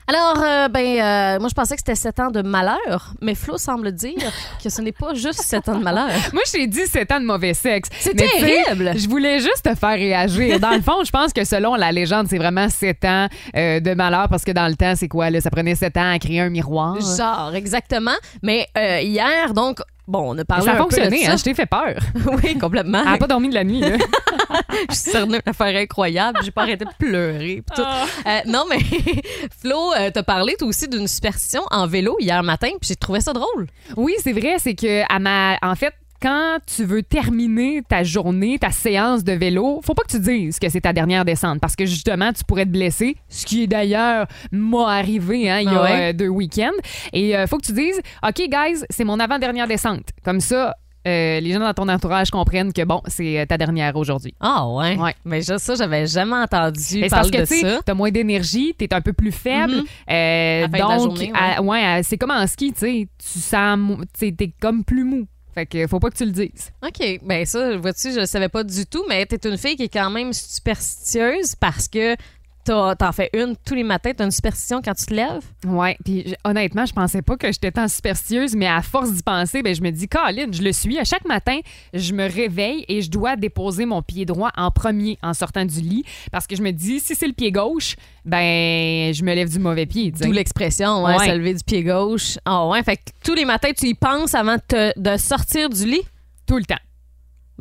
Alors, 0.08 0.44
euh, 0.44 0.68
ben, 0.68 1.00
euh, 1.00 1.40
moi, 1.40 1.48
je 1.48 1.54
pensais 1.54 1.76
que 1.76 1.80
c'était 1.80 1.96
7 1.96 2.20
ans 2.20 2.32
de 2.32 2.42
malheur, 2.42 3.14
mais 3.22 3.36
Flo 3.36 3.58
semble 3.58 3.92
dire 3.94 4.32
que 4.62 4.70
ce 4.70 4.82
n'est 4.82 4.92
pas 4.92 5.14
juste 5.14 5.42
7 5.42 5.70
ans 5.70 5.78
de 5.78 5.84
malheur. 5.84 6.10
Moi, 6.34 6.42
je 6.46 6.52
t'ai 6.52 6.68
dit 6.68 6.86
7 6.86 7.12
ans 7.14 7.20
de 7.22 7.26
mauvais 7.26 7.54
sexe. 7.54 7.90
C'est 8.00 8.14
terrible! 8.14 8.92
Je 8.98 9.08
voulais 9.08 9.40
juste 9.40 9.64
te 9.64 9.76
faire 9.76 9.94
réagir. 9.94 10.60
Dans 10.60 10.72
le 10.72 10.82
fond, 10.82 11.04
je 11.06 11.12
pense 11.12 11.32
que 11.32 11.44
selon 11.46 11.76
la 11.76 11.92
légende, 11.92 12.28
c'est 12.30 12.38
vraiment 12.38 12.68
7 12.70 13.06
ans 13.06 13.28
euh, 13.56 13.80
de 13.80 13.94
malheur 13.94 14.28
parce 14.30 14.44
que 14.44 14.52
dans 14.52 14.68
le 14.68 14.75
temps, 14.75 14.94
c'est 14.96 15.08
quoi? 15.08 15.30
Là? 15.30 15.39
Ça 15.39 15.50
prenait 15.50 15.75
7 15.75 15.96
ans 15.98 16.12
à 16.12 16.20
créer 16.20 16.42
un 16.42 16.50
miroir. 16.50 17.00
Genre, 17.00 17.54
exactement. 17.56 18.12
Mais 18.42 18.68
euh, 18.77 19.00
hier, 19.01 19.54
donc, 19.54 19.80
bon, 20.07 20.33
on 20.33 20.38
a 20.38 20.45
parlé 20.45 20.65
ça 20.65 20.72
a 20.72 20.74
un 20.75 20.77
peu 20.77 20.89
de 20.89 20.95
fonctionné, 20.95 21.25
ça. 21.25 21.31
hein? 21.31 21.38
Je 21.38 21.43
t'ai 21.43 21.53
fait 21.53 21.65
peur. 21.65 21.95
oui, 22.43 22.57
complètement. 22.57 23.00
Elle 23.00 23.12
n'a 23.12 23.17
pas 23.17 23.27
dormi 23.27 23.50
de 23.50 23.53
la 23.53 23.63
nuit. 23.63 23.81
Là. 23.81 23.98
Je 24.89 24.95
suis 24.95 25.12
cerné 25.12 25.38
une 25.38 25.50
affaire 25.51 25.75
incroyable. 25.75 26.39
J'ai 26.43 26.51
pas 26.51 26.63
arrêté 26.63 26.86
de 26.86 26.91
pleurer. 26.98 27.63
pis 27.67 27.75
tout. 27.75 27.81
Ah. 27.86 28.05
Euh, 28.27 28.39
non, 28.48 28.65
mais 28.69 28.79
Flo, 29.62 29.93
euh, 29.93 30.12
t'as 30.13 30.24
parlé 30.24 30.55
toi 30.57 30.67
aussi 30.67 30.88
d'une 30.88 31.07
superstition 31.07 31.63
en 31.72 31.88
vélo 31.88 32.17
hier 32.19 32.41
matin, 32.43 32.69
puis 32.79 32.88
j'ai 32.89 32.95
trouvé 32.95 33.22
ça 33.22 33.33
drôle. 33.33 33.67
Oui, 33.98 34.13
c'est 34.24 34.33
vrai, 34.33 34.55
c'est 34.60 34.75
que 34.75 35.01
à 35.12 35.19
ma 35.19 35.57
en 35.62 35.75
fait 35.75 35.93
quand 36.24 36.60
tu 36.74 36.86
veux 36.86 37.03
terminer 37.03 37.82
ta 37.88 38.01
journée, 38.03 38.58
ta 38.58 38.72
séance 38.72 39.25
de 39.25 39.34
vélo, 39.34 39.82
faut 39.84 39.94
pas 39.94 40.03
que 40.03 40.12
tu 40.15 40.20
dises 40.22 40.58
que 40.58 40.70
c'est 40.70 40.80
ta 40.80 40.94
dernière 40.94 41.25
descente 41.25 41.60
parce 41.60 41.75
que 41.75 41.86
justement, 41.86 42.32
tu 42.32 42.46
pourrais 42.46 42.63
te 42.65 42.70
blesser, 42.70 43.18
ce 43.27 43.46
qui 43.46 43.63
est 43.63 43.68
d'ailleurs 43.68 44.27
m'a 44.53 44.88
arrivé 44.89 45.50
hein, 45.51 45.60
il 45.60 45.65
y 45.65 45.68
a 45.68 45.80
Ah 45.80 45.84
ouais? 45.84 46.10
euh, 46.10 46.13
deux 46.13 46.30
week-ends. 46.30 46.72
Et 47.12 47.36
euh, 47.36 47.46
faut 47.46 47.58
que 47.58 47.65
tu 47.65 47.74
dises, 47.74 48.00
OK, 48.25 48.42
guys, 48.50 48.86
c'est 48.89 49.03
mon 49.03 49.20
avant-dernière 49.20 49.68
descente. 49.68 50.06
Comme 50.24 50.39
ça, 50.39 50.74
euh, 51.06 51.42
les 51.42 51.51
gens 51.51 51.60
dans 51.60 51.74
ton 51.74 51.89
entourage 51.89 52.32
comprennent 52.32 52.72
que 52.72 52.86
bon, 52.86 53.01
c'est 53.08 53.42
euh, 53.42 53.46
ta 53.46 53.58
dernière 53.58 53.94
aujourd'hui. 53.98 54.34
Ah 54.39 54.65
ouais? 54.70 54.96
Ouais. 54.96 55.13
Mais 55.25 55.42
ça, 55.42 55.58
ça, 55.60 55.75
j'avais 55.75 56.08
jamais 56.08 56.38
entendu 56.38 56.80
Mais 56.80 57.10
c'est 57.10 57.10
parce 57.10 57.30
parler 57.30 57.46
que 57.46 57.63
de 57.63 57.68
ça. 57.70 57.82
t'as 57.86 57.94
moins 57.94 58.12
d'énergie, 58.12 58.74
t'es 58.77 58.94
un 58.94 59.01
peu 59.01 59.12
plus 59.12 59.34
faible. 59.34 59.84
Euh, 60.10 60.68
donc, 60.70 61.18
journée, 61.18 61.34
ouais. 61.62 62.01
c'est 62.03 62.18
comme 62.18 62.32
en 62.32 62.48
ski, 62.48 62.72
tu 62.72 62.80
sais, 62.80 63.08
tu 63.34 63.39
sens, 63.39 63.77
t'es 64.18 64.53
comme 64.62 64.86
plus 64.86 65.03
mou. 65.03 65.27
Fait 65.53 65.65
que 65.65 65.86
faut 65.88 66.00
pas 66.00 66.10
que 66.10 66.17
tu 66.17 66.25
le 66.25 66.31
dises. 66.31 66.72
OK. 66.81 67.19
Ben 67.24 67.45
ça, 67.45 67.77
vois-tu, 67.77 68.12
je 68.12 68.25
savais 68.25 68.50
pas 68.50 68.63
du 68.63 68.86
tout, 68.86 69.05
mais 69.07 69.25
t'es 69.25 69.48
une 69.48 69.57
fille 69.57 69.75
qui 69.75 69.83
est 69.83 69.93
quand 69.93 70.10
même 70.10 70.33
superstitieuse 70.33 71.55
parce 71.55 71.88
que 71.88 72.15
t'en 72.63 73.12
fais 73.12 73.29
une 73.34 73.55
tous 73.65 73.75
les 73.75 73.84
matins. 73.84 74.12
T'as 74.15 74.25
une 74.25 74.32
superstition 74.32 74.82
quand 74.82 74.93
tu 74.93 75.05
te 75.05 75.13
lèves? 75.13 75.43
Ouais, 75.65 75.98
puis 76.03 76.36
honnêtement, 76.43 76.86
je 76.86 76.93
pensais 76.93 77.22
pas 77.22 77.36
que 77.38 77.51
j'étais 77.51 77.72
tant 77.72 77.88
superstitieuse, 77.88 78.55
mais 78.55 78.67
à 78.67 78.82
force 78.82 79.12
d'y 79.12 79.22
penser, 79.24 79.62
ben 79.62 79.74
je 79.75 79.82
me 79.82 79.91
dis, 79.91 80.08
Colin, 80.08 80.48
je 80.51 80.62
le 80.62 80.72
suis. 80.72 80.98
À 81.00 81.03
chaque 81.03 81.25
matin, 81.25 81.60
je 81.93 82.13
me 82.13 82.24
réveille 82.29 82.86
et 82.88 83.01
je 83.01 83.10
dois 83.10 83.36
déposer 83.36 83.86
mon 83.86 84.01
pied 84.01 84.25
droit 84.25 84.51
en 84.58 84.72
premier 84.72 85.17
en 85.22 85.34
sortant 85.34 85.65
du 85.65 85.82
lit 85.82 86.03
parce 86.32 86.48
que 86.48 86.55
je 86.55 86.62
me 86.62 86.72
dis, 86.72 87.00
si 87.00 87.15
c'est 87.15 87.27
le 87.27 87.34
pied 87.34 87.51
gauche, 87.51 87.96
ben 88.25 89.13
je 89.13 89.24
me 89.24 89.34
lève 89.34 89.50
du 89.50 89.60
mauvais 89.60 89.86
pied. 89.86 90.12
D'où 90.12 90.32
l'expression, 90.32 91.03
ouais, 91.03 91.17
Ouais. 91.17 91.27
se 91.29 91.36
lever 91.38 91.53
du 91.53 91.63
pied 91.63 91.84
gauche. 91.84 92.38
Ah 92.46 92.67
ouais, 92.67 92.82
fait 92.84 92.98
que 92.98 93.01
tous 93.24 93.36
les 93.36 93.46
matins, 93.46 93.72
tu 93.77 93.88
y 93.88 93.93
penses 93.93 94.34
avant 94.34 94.58
te- 94.58 94.98
de 95.00 95.17
sortir 95.17 95.70
du 95.70 95.86
lit? 95.86 96.01
Tout 96.48 96.58
le 96.58 96.65
temps. 96.65 96.75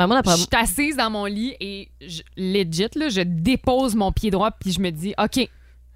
Ben, 0.06 0.22
moi, 0.22 0.22
Je 0.24 0.42
suis 0.42 0.46
assise 0.52 0.96
dans 0.96 1.10
mon 1.10 1.24
lit 1.24 1.54
et 1.60 1.88
je, 2.00 2.22
legit, 2.36 2.88
là, 2.94 3.08
je 3.08 3.22
dépose 3.22 3.94
mon 3.94 4.12
pied 4.12 4.30
droit 4.30 4.50
puis 4.50 4.72
je 4.72 4.80
me 4.80 4.90
dis, 4.90 5.14
OK, 5.22 5.48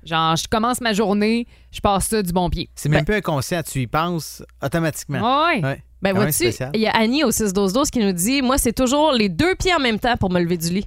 genre, 0.05 0.37
je 0.37 0.47
commence 0.49 0.81
ma 0.81 0.93
journée, 0.93 1.47
je 1.73 1.81
passe 1.81 2.09
ça 2.09 2.23
du 2.23 2.33
bon 2.33 2.49
pied. 2.51 2.69
C'est 2.75 2.89
même 2.89 3.05
plus 3.05 3.17
inconscient, 3.17 3.63
tu 3.63 3.81
y 3.81 3.87
penses 3.87 4.43
automatiquement. 4.63 5.49
Ouais. 5.49 5.83
Ben, 6.03 6.13
vois-tu, 6.13 6.53
il 6.75 6.81
y 6.81 6.87
a 6.87 6.93
Annie 6.93 7.25
au 7.25 7.31
6-12-12 7.31 7.91
qui 7.91 7.99
nous 8.01 8.13
dit 8.13 8.43
Moi, 8.43 8.59
c'est 8.59 8.73
toujours 8.73 9.13
les 9.13 9.29
deux 9.29 9.55
pieds 9.55 9.75
en 9.75 9.81
même 9.81 9.99
temps 9.99 10.17
pour 10.17 10.31
me 10.31 10.41
lever 10.41 10.57
du 10.57 10.69
lit. 10.71 10.87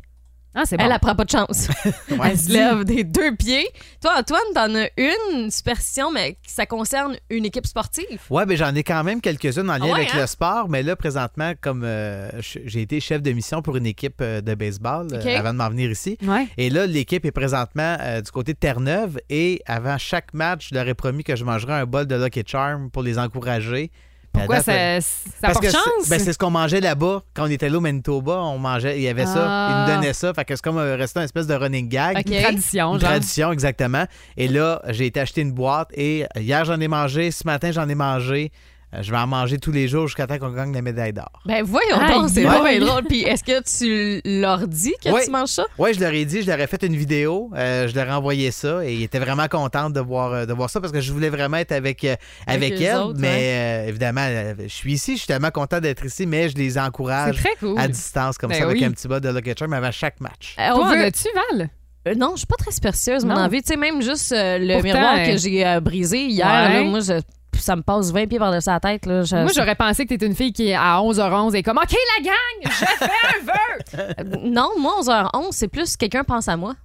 Ah, 0.55 0.63
c'est 0.65 0.77
bon. 0.77 0.83
Elle, 0.85 0.91
elle 0.91 0.99
prend 0.99 1.15
pas 1.15 1.25
de 1.25 1.29
chance. 1.29 1.67
Ouais. 2.09 2.31
elle 2.31 2.39
se 2.39 2.51
lève 2.51 2.83
des 2.83 3.03
deux 3.03 3.35
pieds. 3.35 3.67
Toi, 4.01 4.11
Antoine, 4.17 4.41
t'en 4.55 4.73
as 4.75 4.89
une 4.97 5.51
superstition, 5.51 6.11
mais 6.11 6.37
ça 6.45 6.65
concerne 6.65 7.15
une 7.29 7.45
équipe 7.45 7.67
sportive. 7.67 8.19
Ouais, 8.29 8.45
ben 8.45 8.57
j'en 8.57 8.73
ai 8.73 8.83
quand 8.83 9.03
même 9.03 9.21
quelques-unes 9.21 9.69
en 9.69 9.73
lien 9.77 9.79
Ah 9.81 9.85
ouais, 9.85 9.91
avec 10.01 10.15
hein? 10.15 10.21
le 10.21 10.27
sport, 10.27 10.67
mais 10.69 10.81
là, 10.83 10.95
présentement, 10.95 11.53
comme 11.61 11.83
euh, 11.85 12.29
j'ai 12.41 12.81
été 12.81 12.99
chef 12.99 13.21
de 13.21 13.31
mission 13.31 13.61
pour 13.61 13.77
une 13.77 13.85
équipe 13.85 14.19
euh, 14.21 14.41
de 14.41 14.55
baseball 14.55 15.07
euh, 15.13 15.37
avant 15.37 15.53
de 15.53 15.57
m'en 15.57 15.69
venir 15.69 15.91
ici. 15.91 16.17
Ouais. 16.23 16.47
Et 16.57 16.69
là, 16.69 16.87
l'équipe 16.87 17.23
est 17.25 17.31
présentement 17.31 17.97
euh, 18.01 18.21
du 18.21 18.31
côté 18.31 18.53
de 18.53 18.57
Terre-Neuve 18.59 19.19
et 19.29 19.61
avant 19.65 19.97
chaque 19.97 20.33
match, 20.33 20.69
je 20.71 20.75
leur 20.75 20.87
ai 20.87 20.93
promis 20.95 21.23
que 21.23 21.35
je 21.35 21.45
mangerais 21.45 21.73
un 21.73 21.85
bol 21.85 22.07
de 22.07 22.15
Lucky 22.15 22.43
Charm 22.45 22.89
pour 22.89 23.03
les 23.03 23.19
encourager. 23.19 23.91
Pourquoi 24.31 24.57
date, 24.57 24.65
ça, 24.65 25.01
ça 25.01 25.31
parce 25.41 25.53
porte 25.53 25.65
que 25.65 25.71
c'est- 25.71 25.77
chance? 25.77 26.09
ben, 26.09 26.19
c'est 26.19 26.33
ce 26.33 26.37
qu'on 26.37 26.49
mangeait 26.51 26.79
là-bas 26.81 27.23
quand 27.33 27.43
on 27.45 27.49
était 27.49 27.67
là 27.69 27.77
au 27.77 27.81
Manitoba. 27.81 28.41
On 28.43 28.57
mangeait, 28.57 28.97
il 28.97 29.01
y 29.03 29.07
avait 29.07 29.25
ça, 29.25 29.45
Ah. 29.47 29.69
ils 29.87 29.89
nous 29.91 29.95
donnaient 29.97 30.13
ça. 30.13 30.33
Fait 30.33 30.45
que 30.45 30.55
c'est 30.55 30.61
comme 30.63 30.77
resté 30.77 31.19
une 31.19 31.25
espèce 31.25 31.47
de 31.47 31.53
running 31.55 31.89
gag. 31.89 32.17
OK. 32.19 32.25
Une 32.31 32.41
tradition, 32.41 32.93
Une 32.93 32.99
genre. 32.99 33.09
tradition, 33.09 33.51
exactement. 33.51 34.05
Et 34.37 34.47
là, 34.47 34.81
j'ai 34.89 35.07
été 35.07 35.19
acheter 35.19 35.41
une 35.41 35.51
boîte 35.51 35.89
et 35.93 36.25
hier, 36.37 36.63
j'en 36.65 36.79
ai 36.79 36.87
mangé. 36.87 37.31
Ce 37.31 37.43
matin, 37.45 37.71
j'en 37.71 37.89
ai 37.89 37.95
mangé. 37.95 38.51
Euh, 38.93 39.03
Je 39.03 39.11
vais 39.11 39.17
en 39.17 39.27
manger 39.27 39.59
tous 39.59 39.71
les 39.71 39.87
jours 39.87 40.07
jusqu'à 40.07 40.25
temps 40.25 40.39
qu'on 40.39 40.49
gagne 40.51 40.73
la 40.73 40.81
médaille 40.81 41.13
d'or. 41.13 41.31
Ben, 41.45 41.63
voyons 41.63 41.97
Aïe, 41.99 42.13
donc, 42.15 42.29
c'est 42.29 42.43
vraiment 42.43 42.85
drôle. 42.85 43.03
Puis, 43.03 43.21
est-ce 43.21 43.43
que 43.43 43.61
tu 43.61 44.21
leur 44.25 44.67
dis 44.67 44.93
que 45.03 45.09
Oui. 45.11 45.21
tu 45.25 45.31
manges 45.31 45.49
ça? 45.49 45.65
Oui, 45.77 45.93
je 45.93 45.99
leur 45.99 46.11
ai 46.11 46.25
dit, 46.25 46.41
je 46.41 46.47
leur 46.47 46.59
ai 46.59 46.65
fait 46.65 46.81
une 46.83 46.95
vidéo, 46.95 47.51
euh, 47.55 47.87
je 47.87 47.93
leur 47.95 48.07
ai 48.07 48.11
envoyé 48.13 48.49
ça 48.51 48.83
et 48.83 48.93
ils 48.95 49.03
étaient 49.03 49.19
vraiment 49.19 49.47
contents 49.47 49.89
de 49.91 49.99
voir, 49.99 50.33
euh, 50.33 50.45
de 50.47 50.53
voir 50.53 50.69
ça 50.71 50.81
parce 50.81 50.91
que 50.91 51.01
je 51.01 51.13
voulais 51.13 51.29
vraiment 51.29 51.57
être 51.57 51.71
avec, 51.71 52.03
euh, 52.03 52.15
avec, 52.47 52.81
elles. 52.81 52.95
autres, 52.95 53.19
mais 53.19 53.83
euh, 53.85 53.89
évidemment, 53.89 54.25
euh, 54.27 54.53
je 54.63 54.67
suis 54.73 54.93
ici, 54.93 55.13
je 55.13 55.19
suis 55.19 55.27
tellement 55.27 55.51
content 55.51 55.79
d'être 55.79 56.03
ici, 56.05 56.25
mais 56.25 56.49
je 56.49 56.55
les 56.55 56.77
encourage 56.79 57.35
très 57.37 57.55
cool. 57.59 57.77
à 57.77 57.87
distance 57.87 58.37
comme 58.39 58.49
Ben 58.49 58.57
ça 58.59 58.65
avec 58.65 58.81
un 58.81 58.91
petit 58.91 59.07
bas 59.07 59.19
de 59.19 59.29
Lucky 59.29 59.51
Charm 59.57 59.73
avant 59.73 59.91
chaque 59.91 60.19
match. 60.19 60.55
Euh, 60.59 60.67
Toi, 60.73 60.79
on 60.79 60.87
en 60.87 60.89
veut- 60.95 61.03
as-tu, 61.05 61.27
Val? 61.51 61.69
Euh, 62.07 62.15
non, 62.15 62.31
je 62.33 62.37
suis 62.39 62.47
pas 62.47 62.55
très 62.57 62.71
superstitieuse, 62.71 63.23
mon 63.25 63.35
envie. 63.35 63.61
Tu 63.61 63.67
sais, 63.73 63.77
même 63.77 64.01
juste 64.01 64.31
euh, 64.31 64.57
le 64.57 64.73
Pourtant, 64.81 64.87
miroir 64.99 65.15
que 65.25 65.37
j'ai 65.37 65.67
euh, 65.67 65.79
brisé 65.79 66.25
hier, 66.25 66.47
Ouais. 66.47 66.73
là, 66.73 66.83
moi, 66.83 67.01
je- 67.01 67.21
ça 67.61 67.75
me 67.75 67.81
passe 67.81 68.11
20 68.11 68.27
pieds 68.27 68.39
par-dessus 68.39 68.69
la 68.69 68.79
tête. 68.79 69.05
Là. 69.05 69.23
Je- 69.23 69.35
Moi, 69.35 69.51
j'aurais 69.55 69.75
pensé 69.75 70.03
que 70.05 70.09
t'étais 70.09 70.25
une 70.25 70.35
fille 70.35 70.53
qui, 70.53 70.73
à 70.73 70.99
11h11, 71.01 71.55
est 71.55 71.63
comme 71.63 71.77
OK, 71.77 71.95
la 72.17 72.23
gang, 72.23 72.33
je 72.63 72.85
fais 72.85 73.05
un 73.05 73.45
vœu. 73.45 74.13
Euh, 74.33 74.37
Non, 74.43 74.69
moi, 74.79 74.93
11h11, 75.01 75.47
c'est 75.51 75.67
plus 75.67 75.95
quelqu'un 75.97 76.23
pense 76.23 76.47
à 76.47 76.57
moi. 76.57 76.75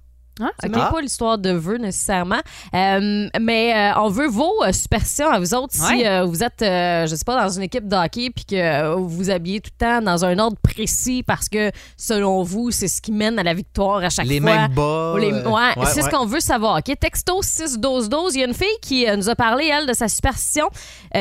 Ah, 0.41 0.49
C'est 0.59 0.67
ok. 0.69 0.75
même 0.75 0.89
pas 0.91 1.01
l'histoire 1.01 1.37
de 1.37 1.51
vœux 1.51 1.77
nécessairement. 1.77 2.41
Euh, 2.73 3.27
mais 3.39 3.73
euh, 3.93 3.99
on 4.01 4.09
veut 4.09 4.27
vos 4.27 4.51
euh, 4.63 4.73
superstitions 4.73 5.29
à 5.29 5.39
vous 5.39 5.53
autres. 5.53 5.73
Si 5.73 5.81
Ouais. 5.81 6.05
euh, 6.07 6.25
vous 6.25 6.43
êtes, 6.43 6.59
je 6.59 7.13
sais 7.15 7.23
pas, 7.25 7.41
dans 7.41 7.49
une 7.49 7.61
équipe 7.63 7.87
de 7.87 7.95
hockey 7.95 8.29
puis 8.35 8.43
que 8.45 8.95
vous 8.95 9.07
vous 9.07 9.29
habillez 9.29 9.61
tout 9.61 9.71
le 9.79 9.85
temps 9.85 10.01
dans 10.01 10.25
un 10.25 10.37
ordre 10.39 10.57
précis 10.61 11.23
parce 11.23 11.47
que 11.47 11.71
selon 11.95 12.43
vous, 12.43 12.71
c'est 12.71 12.87
ce 12.89 13.01
qui 13.01 13.11
mène 13.13 13.39
à 13.39 13.43
la 13.43 13.53
victoire 13.53 14.03
à 14.03 14.09
chaque 14.09 14.27
les 14.27 14.41
fois. 14.41 14.55
mêmes 14.55 14.73
bas. 14.73 15.13
Ou 15.13 15.17
les- 15.17 15.31
euh, 15.31 15.49
ouais, 15.49 15.85
c'est 15.85 16.01
ce 16.01 16.05
ouais. 16.07 16.11
qu'on 16.11 16.25
veut 16.25 16.41
savoir. 16.41 16.79
OK? 16.79 16.93
Texto 16.99 17.41
6 17.41 17.79
12 17.79 18.09
12 18.09 18.35
Il 18.35 18.41
y 18.41 18.43
a 18.43 18.47
une 18.47 18.53
fille 18.53 18.67
qui 18.81 19.05
nous 19.15 19.29
a 19.29 19.35
parlé, 19.35 19.67
elle, 19.67 19.85
de 19.87 19.93
sa 19.93 20.07
superstition. 20.09 20.69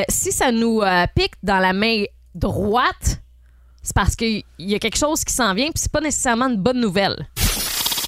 Si 0.08 0.32
ça 0.32 0.50
nous 0.50 0.82
pique 1.14 1.34
dans 1.42 1.58
la 1.60 1.72
main 1.72 2.02
droite, 2.34 3.20
c'est 3.82 3.94
parce 3.94 4.16
qu'il 4.16 4.42
y 4.58 4.74
a 4.74 4.78
quelque 4.80 4.96
chose 4.98 5.22
qui 5.24 5.32
s'en 5.32 5.54
vient, 5.54 5.66
puis 5.66 5.74
c'est 5.76 5.92
pas 5.92 6.00
nécessairement 6.00 6.48
une 6.48 6.56
bonne 6.56 6.80
nouvelle. 6.80 7.28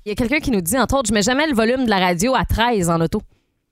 Il 0.07 0.11
y 0.11 0.13
a 0.13 0.15
quelqu'un 0.15 0.39
qui 0.39 0.53
nous 0.53 0.61
dit, 0.61 0.79
entre 0.79 0.97
autres, 0.97 1.09
je 1.09 1.13
mets 1.13 1.21
jamais 1.23 1.49
le 1.49 1.55
volume 1.55 1.85
de 1.85 1.91
la 1.91 1.99
radio 1.99 2.37
à 2.37 2.45
13 2.45 2.91
en 2.91 3.01
auto. 3.01 3.21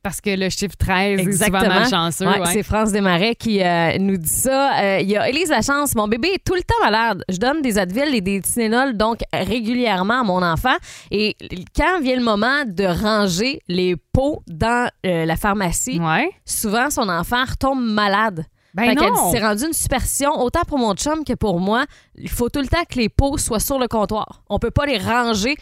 Parce 0.03 0.21
que 0.21 0.31
le 0.31 0.51
chiffre 0.51 0.75
13 0.77 1.21
est 1.21 1.33
souvent 1.45 1.61
malchanceux. 1.61 2.27
Ouais, 2.27 2.41
ouais. 2.41 2.47
C'est 2.53 2.65
France 2.65 2.91
Desmarais 2.91 3.37
qui 3.37 3.63
euh, 3.63 3.97
nous 4.01 4.17
dit 4.17 4.29
ça. 4.29 4.73
Euh, 4.83 4.99
Il 5.01 5.09
y 5.09 5.17
a 5.17 5.29
Élise 5.29 5.49
Lachance. 5.49 5.95
Mon 5.95 6.09
bébé 6.09 6.33
est 6.35 6.45
tout 6.45 6.55
le 6.55 6.63
temps 6.63 6.75
malade. 6.83 7.23
Je 7.29 7.37
donne 7.39 7.63
des 7.63 7.79
Advil 7.79 8.13
et 8.17 8.21
des 8.21 8.41
Tylenol 8.43 8.97
donc 8.97 9.21
régulièrement 9.33 10.21
à 10.21 10.25
mon 10.25 10.43
enfant. 10.43 10.75
Et 11.13 11.37
quand 11.77 12.01
vient 12.03 12.17
le 12.17 12.25
moment 12.25 12.65
de 12.67 12.85
ranger 12.85 13.61
les 13.69 13.95
pots 14.13 14.43
dans 14.49 14.89
euh, 15.07 15.25
la 15.27 15.37
pharmacie, 15.37 16.01
Ouais. 16.01 16.29
souvent 16.45 16.91
son 16.91 17.09
enfant 17.09 17.45
retombe 17.49 17.81
malade. 17.81 18.45
Ben 18.75 18.87
Fait 18.89 18.95
non. 18.97 19.31
c'est 19.31 19.39
rendu 19.41 19.67
une 19.67 19.73
superstition, 19.73 20.33
autant 20.43 20.63
pour 20.67 20.79
mon 20.79 20.95
chum 20.97 21.23
que 21.25 21.35
pour 21.35 21.61
moi. 21.61 21.85
Il 22.17 22.29
faut 22.29 22.49
tout 22.49 22.61
le 22.61 22.67
temps 22.67 22.83
que 22.91 22.97
les 22.99 23.09
pots 23.09 23.39
soient 23.39 23.61
sur 23.61 23.79
le 23.79 23.87
comptoir. 23.87 24.43
On 24.51 24.59
peut 24.59 24.73
pas 24.73 24.85
les 24.85 24.99
ranger 24.99 25.55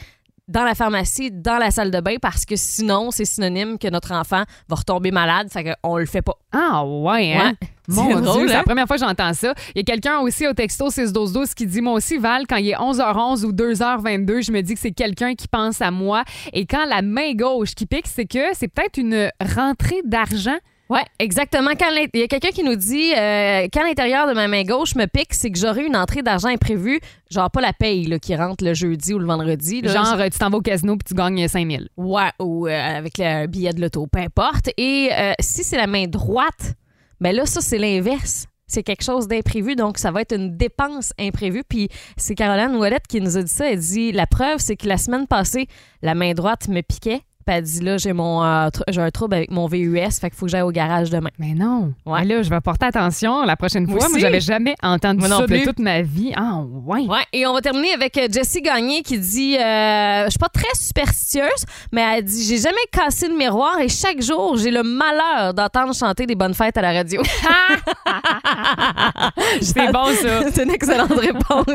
dans 0.49 0.65
la 0.65 0.75
pharmacie, 0.75 1.31
dans 1.31 1.59
la 1.59 1.71
salle 1.71 1.91
de 1.91 2.01
bain, 2.01 2.17
parce 2.21 2.45
que 2.45 2.57
sinon, 2.57 3.11
c'est 3.11 3.25
synonyme 3.25 3.79
que 3.79 3.89
notre 3.89 4.13
enfant 4.13 4.43
va 4.69 4.77
retomber 4.77 5.11
malade. 5.11 5.49
Fait 5.51 5.75
qu'on 5.83 5.97
le 5.97 6.07
fait 6.07 6.23
pas. 6.23 6.35
Ah, 6.53 6.85
ouais, 6.85 7.35
hein? 7.35 7.55
Ouais. 7.61 7.69
Mon 7.89 8.03
C'est 8.03 8.13
Dieu, 8.13 8.21
drôle, 8.23 8.49
c'est 8.49 8.55
hein? 8.55 8.59
la 8.59 8.63
première 8.63 8.87
fois 8.87 8.97
que 8.97 9.05
j'entends 9.05 9.35
ça. 9.35 9.55
Il 9.75 9.79
y 9.79 9.81
a 9.81 9.85
quelqu'un 9.85 10.21
aussi 10.21 10.47
au 10.47 10.53
texto 10.53 10.89
61212 10.89 11.55
qui 11.55 11.67
dit 11.67 11.81
Moi 11.81 11.95
aussi, 11.95 12.17
Val, 12.17 12.47
quand 12.49 12.57
il 12.57 12.69
est 12.71 12.77
11h11 12.77 13.45
ou 13.45 13.53
2h22, 13.53 14.45
je 14.45 14.53
me 14.53 14.61
dis 14.63 14.75
que 14.75 14.81
c'est 14.81 14.93
quelqu'un 14.93 15.35
qui 15.35 15.49
pense 15.49 15.83
à 15.83 15.91
moi. 15.91 16.23
Et 16.53 16.65
quand 16.65 16.85
la 16.87 17.03
main 17.03 17.33
gauche 17.35 17.75
qui 17.75 17.87
pique, 17.87 18.07
c'est 18.07 18.27
que 18.27 18.55
c'est 18.55 18.69
peut-être 18.69 18.99
une 18.99 19.31
rentrée 19.57 20.01
d'argent. 20.05 20.57
Ouais, 20.93 21.05
exactement. 21.19 21.71
Quand 21.71 21.89
il 21.91 22.21
y 22.21 22.23
a 22.23 22.27
quelqu'un 22.29 22.51
qui 22.51 22.63
nous 22.63 22.77
dit 22.77 23.15
euh, 23.17 23.67
quand 23.73 23.83
l'intérieur 23.83 24.29
de 24.29 24.35
ma 24.35 24.47
main 24.47 24.63
gauche 24.63 24.95
me 24.95 25.07
pique, 25.07 25.33
c'est 25.33 25.51
que 25.51 25.59
j'aurai 25.59 25.87
une 25.87 25.97
entrée 25.97 26.21
d'argent 26.21 26.49
imprévue, 26.49 27.01
genre 27.31 27.51
pas 27.51 27.63
la 27.63 27.73
paye 27.73 28.05
là, 28.05 28.19
qui 28.19 28.37
rentre 28.37 28.63
le 28.63 28.75
jeudi 28.75 29.15
ou 29.15 29.19
le 29.19 29.25
vendredi. 29.25 29.81
là. 29.81 29.91
Genre, 29.91 30.21
euh, 30.21 30.29
tu 30.29 30.39
t'en 30.39 30.51
vas 30.51 30.59
au 30.59 30.61
casino 30.61 30.95
puis 30.99 31.05
tu 31.09 31.15
gagnes 31.15 31.49
5000. 31.49 31.89
Ouais, 31.97 32.29
ou 32.39 32.67
euh, 32.67 32.97
avec 32.99 33.15
le 33.17 33.47
billet 33.47 33.73
de 33.73 33.81
l'auto, 33.81 34.07
peu 34.07 34.19
importe. 34.19 34.69
Et 34.77 35.09
euh, 35.13 35.33
si 35.41 35.65
c'est 35.65 35.79
la 35.79 35.87
main 35.87 36.07
droite, 36.09 36.75
ben 37.23 37.35
là, 37.35 37.47
ça, 37.47 37.63
c'est 37.63 37.79
l'inverse. 37.79 38.47
C'est 38.67 38.83
quelque 38.83 39.03
chose 39.05 39.29
d'imprévu, 39.29 39.77
donc 39.77 39.97
ça 39.97 40.11
va 40.11 40.21
être 40.21 40.35
une 40.35 40.59
dépense 40.59 41.15
imprévue. 41.19 41.65
Puis 41.67 41.89
c'est 42.19 42.35
Caroline 42.35 42.77
Ouellette 42.77 43.07
qui 43.07 43.23
nous 43.23 43.39
a 43.39 43.43
dit 43.43 43.53
ça. 43.53 43.71
Elle 43.71 43.79
dit 43.79 44.13
La 44.13 44.27
preuve, 44.27 44.59
c'est 44.59 44.77
que 44.77 44.89
la 44.89 44.99
semaine 44.99 45.27
passée, 45.27 45.69
la 46.03 46.15
main 46.15 46.35
droite 46.35 46.69
me 46.69 46.83
piquait. 46.83 47.23
Puis 47.47 47.57
elle 47.57 47.63
dit 47.63 47.81
Là, 47.81 47.97
j'ai 47.99 48.13
mon 48.13 48.45
euh, 48.45 48.69
j'ai 48.89 49.01
un 49.01 49.11
trouble 49.11 49.35
avec 49.35 49.51
mon 49.51 49.67
VUS, 49.67 49.99
fait 50.21 50.31
qu'il 50.31 50.39
faut 50.39 50.47
que 50.47 50.53
j'aille 50.53 50.63
au 50.63 50.71
garage 50.71 51.11
demain. 51.11 51.31
Mais 51.39 51.55
non. 51.55 51.93
Ouais. 52.07 52.21
Mais 52.21 52.27
là, 52.35 52.43
je 52.43 52.51
vais 52.51 52.61
porter 52.61 52.87
attention 52.87 53.45
la 53.45 53.57
prochaine 53.57 53.85
Moi 53.87 53.99
fois. 53.99 54.09
Moi, 54.09 54.17
aussi. 54.17 54.21
j'avais 54.21 54.41
jamais 54.41 54.75
entendu 54.83 55.21
Moi 55.21 55.29
ça 55.29 55.47
de 55.47 55.65
toute 55.65 55.79
ma 55.79 56.03
vie. 56.03 56.33
Ah, 56.37 56.61
ouais. 56.87 57.03
Ouais, 57.03 57.25
et 57.33 57.47
on 57.47 57.53
va 57.53 57.61
terminer 57.61 57.93
avec 57.93 58.17
euh, 58.19 58.29
Jessie 58.31 58.63
Gagné 58.63 59.03
qui 59.03 59.19
dit 59.19 59.57
euh, 59.57 60.25
Je 60.25 60.31
suis 60.31 60.39
pas 60.39 60.49
très 60.49 60.75
superstitieuse, 60.75 61.65
mais 61.93 62.03
elle 62.03 62.25
dit 62.25 62.45
J'ai 62.45 62.59
jamais 62.59 62.77
cassé 62.91 63.29
le 63.29 63.37
miroir 63.37 63.79
et 63.81 63.89
chaque 63.89 64.23
jour, 64.23 64.57
j'ai 64.57 64.71
le 64.71 64.83
malheur 64.83 65.55
d'entendre 65.55 65.95
chanter 65.95 66.27
des 66.27 66.35
bonnes 66.35 66.55
fêtes 66.55 66.77
à 66.77 66.83
la 66.83 66.93
radio. 66.93 67.23
C'est 69.61 69.93
bon, 69.93 70.07
ça. 70.07 70.51
c'est 70.53 70.65
une 70.65 70.71
excellente 70.71 71.19
réponse. 71.19 71.67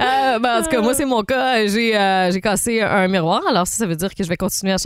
Euh, 0.00 0.38
ben, 0.38 0.58
en 0.58 0.62
tout 0.62 0.70
cas, 0.70 0.80
moi, 0.80 0.94
c'est 0.94 1.04
mon 1.04 1.22
cas. 1.22 1.66
J'ai 1.66 1.92
j'ai 2.32 2.40
cassé 2.40 2.80
un 2.80 3.08
miroir. 3.08 3.42
Alors, 3.48 3.66
ça, 3.66 3.76
ça 3.76 3.86
veut 3.86 3.96
dire 3.96 4.14
que 4.14 4.22
je 4.22 4.28
vais 4.28 4.36
continuer 4.36 4.72
à 4.72 4.78
chanter 4.78 4.85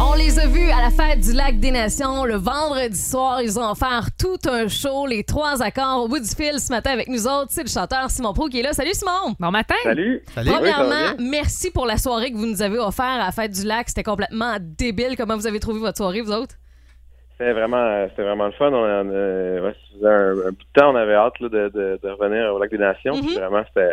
On 0.00 0.14
les 0.14 0.38
a 0.38 0.46
vus 0.46 0.70
à 0.70 0.80
la 0.82 0.90
fête 0.90 1.20
du 1.20 1.32
Lac 1.32 1.58
des 1.58 1.70
Nations 1.70 2.24
le 2.24 2.34
vendredi 2.34 2.98
soir. 2.98 3.40
Ils 3.42 3.58
ont 3.58 3.70
offert 3.70 4.08
tout 4.18 4.36
un 4.48 4.68
show, 4.68 5.06
les 5.06 5.22
trois 5.24 5.62
accords 5.62 6.04
au 6.04 6.08
bout 6.08 6.18
du 6.18 6.28
fil 6.28 6.58
ce 6.58 6.72
matin 6.72 6.90
avec 6.90 7.08
nous 7.08 7.26
autres. 7.26 7.48
C'est 7.50 7.62
le 7.62 7.68
chanteur 7.68 8.10
Simon 8.10 8.32
Pro 8.32 8.48
qui 8.48 8.60
est 8.60 8.62
là. 8.62 8.72
Salut 8.72 8.92
Simon! 8.94 9.34
Bon 9.38 9.50
matin. 9.50 9.74
Salut. 9.82 10.22
Salut. 10.34 10.50
Premièrement, 10.50 11.14
merci 11.18 11.70
pour 11.70 11.86
la 11.86 11.96
soirée 11.96 12.30
que 12.32 12.36
vous 12.36 12.46
nous 12.46 12.62
avez 12.62 12.78
offert 12.78 13.04
à 13.04 13.18
la 13.18 13.30
fête 13.32 13.52
du 13.52 13.64
lac. 13.66 13.88
C'était 13.88 14.02
complètement 14.02 14.56
débile. 14.60 15.16
Comment 15.16 15.36
vous 15.36 15.46
avez 15.46 15.60
trouvé 15.60 15.78
votre 15.80 15.96
soirée, 15.96 16.20
vous 16.20 16.32
autres? 16.32 16.56
C'était 17.38 17.52
vraiment, 17.52 17.76
euh, 17.78 18.06
c'était 18.10 18.22
vraiment 18.24 18.46
le 18.46 18.52
fun. 18.52 18.70
On, 18.72 18.84
a- 18.84 19.04
euh, 19.04 19.60
ouais, 19.62 19.72
ça 19.72 19.96
faisait 19.96 20.08
un, 20.08 20.48
un 20.48 20.50
bout 20.50 20.64
de 20.74 20.80
temps, 20.80 20.92
on 20.92 20.96
avait 20.96 21.14
hâte 21.14 21.38
là, 21.40 21.48
de, 21.48 21.68
de, 21.74 21.98
de 22.02 22.08
revenir 22.10 22.52
au 22.54 22.58
Lac 22.58 22.70
des 22.70 22.78
Nations. 22.78 23.16
Mhm. 23.16 23.34
vraiment, 23.34 23.62
c'était, 23.68 23.88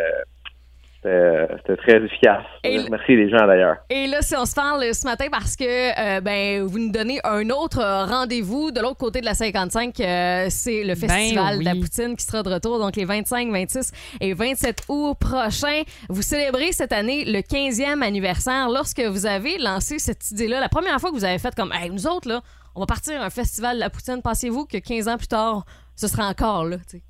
c'était, 1.02 1.76
très 1.78 2.04
efficace. 2.04 2.44
Et 2.64 2.74
Je 2.74 2.78
le- 2.78 2.84
remercie 2.84 3.16
les 3.16 3.30
gens 3.30 3.46
d'ailleurs. 3.46 3.76
Et 3.88 4.06
là, 4.06 4.20
si 4.22 4.36
on 4.36 4.44
se 4.44 4.54
parle 4.54 4.82
ce 4.94 5.06
matin 5.06 5.26
parce 5.30 5.56
que 5.56 5.64
euh, 5.64 6.20
ben 6.20 6.62
vous 6.62 6.78
nous 6.78 6.92
donnez 6.92 7.20
un 7.24 7.48
autre 7.50 7.80
rendez-vous 8.08 8.70
de 8.70 8.80
l'autre 8.80 8.98
côté 8.98 9.20
de 9.20 9.24
la 9.24 9.34
55, 9.34 9.98
euh, 10.00 10.46
c'est 10.50 10.84
le 10.84 10.94
festival 10.94 11.58
de 11.60 11.64
la 11.64 11.74
poutine 11.74 12.16
qui 12.16 12.24
sera 12.24 12.42
de 12.42 12.50
retour 12.52 12.78
donc 12.78 12.96
les 12.96 13.04
25, 13.04 13.50
26 13.50 13.92
et 14.20 14.34
27 14.34 14.82
août 14.88 15.14
prochains. 15.18 15.82
Vous 16.08 16.22
célébrez 16.22 16.72
cette 16.72 16.92
année 16.92 17.24
le 17.24 17.40
15e 17.40 18.02
anniversaire 18.02 18.68
lorsque 18.68 19.00
vous 19.00 19.26
avez 19.26 19.58
lancé 19.58 19.98
cette 19.98 20.30
idée-là. 20.32 20.60
La 20.60 20.68
première 20.68 21.00
fois 21.00 21.10
que 21.10 21.16
vous 21.16 21.24
avez 21.24 21.38
fait 21.38 21.54
comme 21.54 21.72
hey, 21.72 21.90
nous 21.90 22.06
autres 22.06 22.28
là, 22.28 22.40
on 22.74 22.80
va 22.80 22.86
partir 22.86 23.20
à 23.20 23.24
un 23.26 23.30
festival 23.30 23.76
de 23.76 23.80
la 23.80 23.90
poutine. 23.90 24.20
Pensez-vous 24.22 24.66
que 24.66 24.78
15 24.78 25.08
ans 25.08 25.16
plus 25.16 25.26
tard, 25.28 25.64
ce 25.96 26.06
sera 26.08 26.28
encore 26.28 26.64
là, 26.64 26.76
tu 26.78 26.98
sais? 26.98 27.02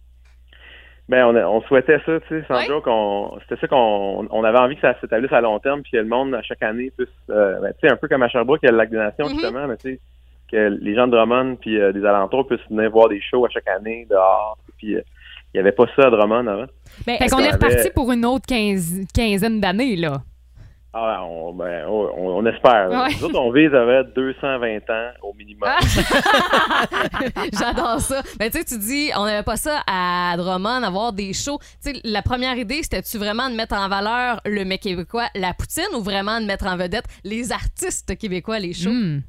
Ben, 1.11 1.25
on, 1.26 1.35
a- 1.35 1.45
on 1.47 1.61
souhaitait 1.62 1.99
ça, 2.07 2.21
tu 2.21 2.29
sais, 2.29 2.45
sans 2.47 2.55
Ouais. 2.55 2.67
joke, 2.67 2.85
on- 2.87 3.37
c'était 3.43 3.61
ça 3.61 3.67
qu'on 3.67 4.26
on 4.31 4.45
avait 4.45 4.59
envie 4.59 4.76
que 4.76 4.81
ça 4.83 4.95
s'établisse 5.00 5.33
à 5.33 5.40
long 5.40 5.59
terme, 5.59 5.83
puis 5.83 5.90
que 5.93 5.97
le 5.97 6.05
monde, 6.05 6.33
à 6.37 6.43
chaque 6.43 6.62
année, 6.62 6.93
puisse, 6.97 7.09
euh, 7.31 7.59
ben, 7.61 7.73
tu 7.81 7.87
sais, 7.88 7.93
un 7.93 7.97
peu 7.97 8.07
comme 8.07 8.23
à 8.23 8.29
Sherbrooke, 8.29 8.61
il 8.62 8.67
y 8.67 8.69
a 8.69 8.73
le 8.73 8.79
Lac 8.79 8.90
des 8.90 8.97
Nations, 8.97 9.26
Mhm. 9.26 9.33
justement, 9.33 9.67
mais 9.67 9.76
tu 9.76 9.95
sais, 9.95 10.00
que 10.52 10.69
les 10.81 10.95
gens 10.95 11.07
de 11.09 11.12
Drummond 11.17 11.57
puis 11.61 11.81
euh, 11.81 11.93
des 11.93 12.05
alentours 12.05 12.47
puissent 12.47 12.61
venir 12.71 12.90
voir 12.90 13.09
des 13.09 13.21
shows 13.21 13.45
à 13.45 13.49
chaque 13.50 13.67
année, 13.69 14.07
dehors, 14.09 14.57
puis 14.79 14.95
euh, 14.97 15.00
il 15.52 15.57
n'y 15.57 15.61
avait 15.61 15.73
pas 15.73 15.87
ça 15.97 16.07
à 16.07 16.11
Drummond 16.11 16.47
avant. 16.47 16.67
Ben, 17.07 17.17
Fait 17.19 17.29
qu'on 17.29 17.38
qu'on 17.38 17.43
est 17.45 17.50
reparti 17.52 17.76
avait- 17.76 17.90
pour 17.90 18.12
une 18.12 18.25
autre 18.25 18.47
quinzaine 18.47 19.61
d'années, 19.61 19.97
là. 19.97 20.19
Ah, 20.92 21.23
on, 21.25 21.52
ben, 21.52 21.87
on, 21.87 22.11
on 22.16 22.47
espère. 22.47 22.90
Ouais. 22.90 23.14
Nous 23.20 23.26
autres, 23.26 23.38
on 23.38 23.52
vise 23.52 23.73
à 23.73 24.02
220 24.02 24.90
ans 24.90 25.11
au 25.23 25.32
minimum. 25.35 25.68
Ah. 25.70 25.78
J'adore 27.52 28.00
ça. 28.00 28.23
Mais 28.38 28.50
tu 28.50 28.59
sais, 28.59 28.64
tu 28.64 28.78
dis, 28.78 29.11
on 29.16 29.25
n'avait 29.25 29.44
pas 29.44 29.56
ça 29.56 29.82
à 29.87 30.35
Drummond, 30.37 30.82
avoir 30.82 31.12
des 31.12 31.32
shows. 31.32 31.59
Tu 31.82 31.92
sais, 31.92 32.00
la 32.04 32.23
première 32.23 32.56
idée, 32.56 32.82
c'était-tu 32.82 33.18
vraiment 33.18 33.49
de 33.49 33.54
mettre 33.54 33.76
en 33.76 33.88
valeur 33.88 34.40
le 34.44 34.64
mec 34.64 34.80
québécois, 34.82 35.26
la 35.35 35.54
poutine, 35.54 35.94
ou 35.97 36.02
vraiment 36.02 36.40
de 36.40 36.47
mettre 36.47 36.66
en 36.66 36.76
vedette 36.76 37.04
les 37.25 37.52
artistes 37.52 38.16
québécois, 38.18 38.59
les 38.59 38.73
shows? 38.73 38.90
Hmm. 38.90 39.20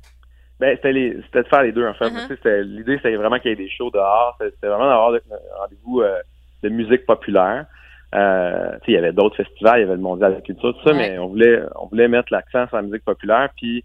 Ben, 0.59 0.75
c'était 0.75 0.93
les- 0.93 1.17
c'était 1.25 1.43
de 1.43 1.47
faire 1.47 1.63
les 1.63 1.71
deux, 1.71 1.87
en 1.87 1.93
fait. 1.95 2.09
Uh-huh. 2.09 2.27
C'était- 2.27 2.63
L'idée, 2.63 2.97
c'était 2.97 3.15
vraiment 3.15 3.39
qu'il 3.39 3.49
y 3.49 3.53
ait 3.53 3.57
des 3.57 3.69
shows 3.69 3.89
dehors. 3.91 4.35
C'était 4.39 4.53
c'était 4.55 4.67
vraiment 4.67 4.87
d'avoir 4.87 5.09
un 5.09 5.59
rendez-vous 5.61 6.01
euh, 6.01 6.17
de 6.63 6.69
musique 6.69 7.05
populaire. 7.05 7.65
Euh, 8.13 8.71
tu 8.73 8.77
sais, 8.77 8.83
il 8.89 8.93
y 8.95 8.97
avait 8.97 9.13
d'autres 9.13 9.37
festivals, 9.37 9.79
il 9.79 9.81
y 9.81 9.85
avait 9.85 9.95
le 9.95 10.01
Mondial 10.01 10.31
de 10.31 10.35
la 10.35 10.41
culture, 10.41 10.73
tout 10.73 10.83
ça, 10.89 10.93
Ouais. 10.93 11.11
mais 11.11 11.17
on 11.19 11.27
voulait, 11.27 11.61
on 11.79 11.87
voulait 11.87 12.07
mettre 12.09 12.31
l'accent 12.33 12.67
sur 12.67 12.75
la 12.75 12.81
musique 12.83 13.05
populaire. 13.05 13.49
Puis 13.55 13.83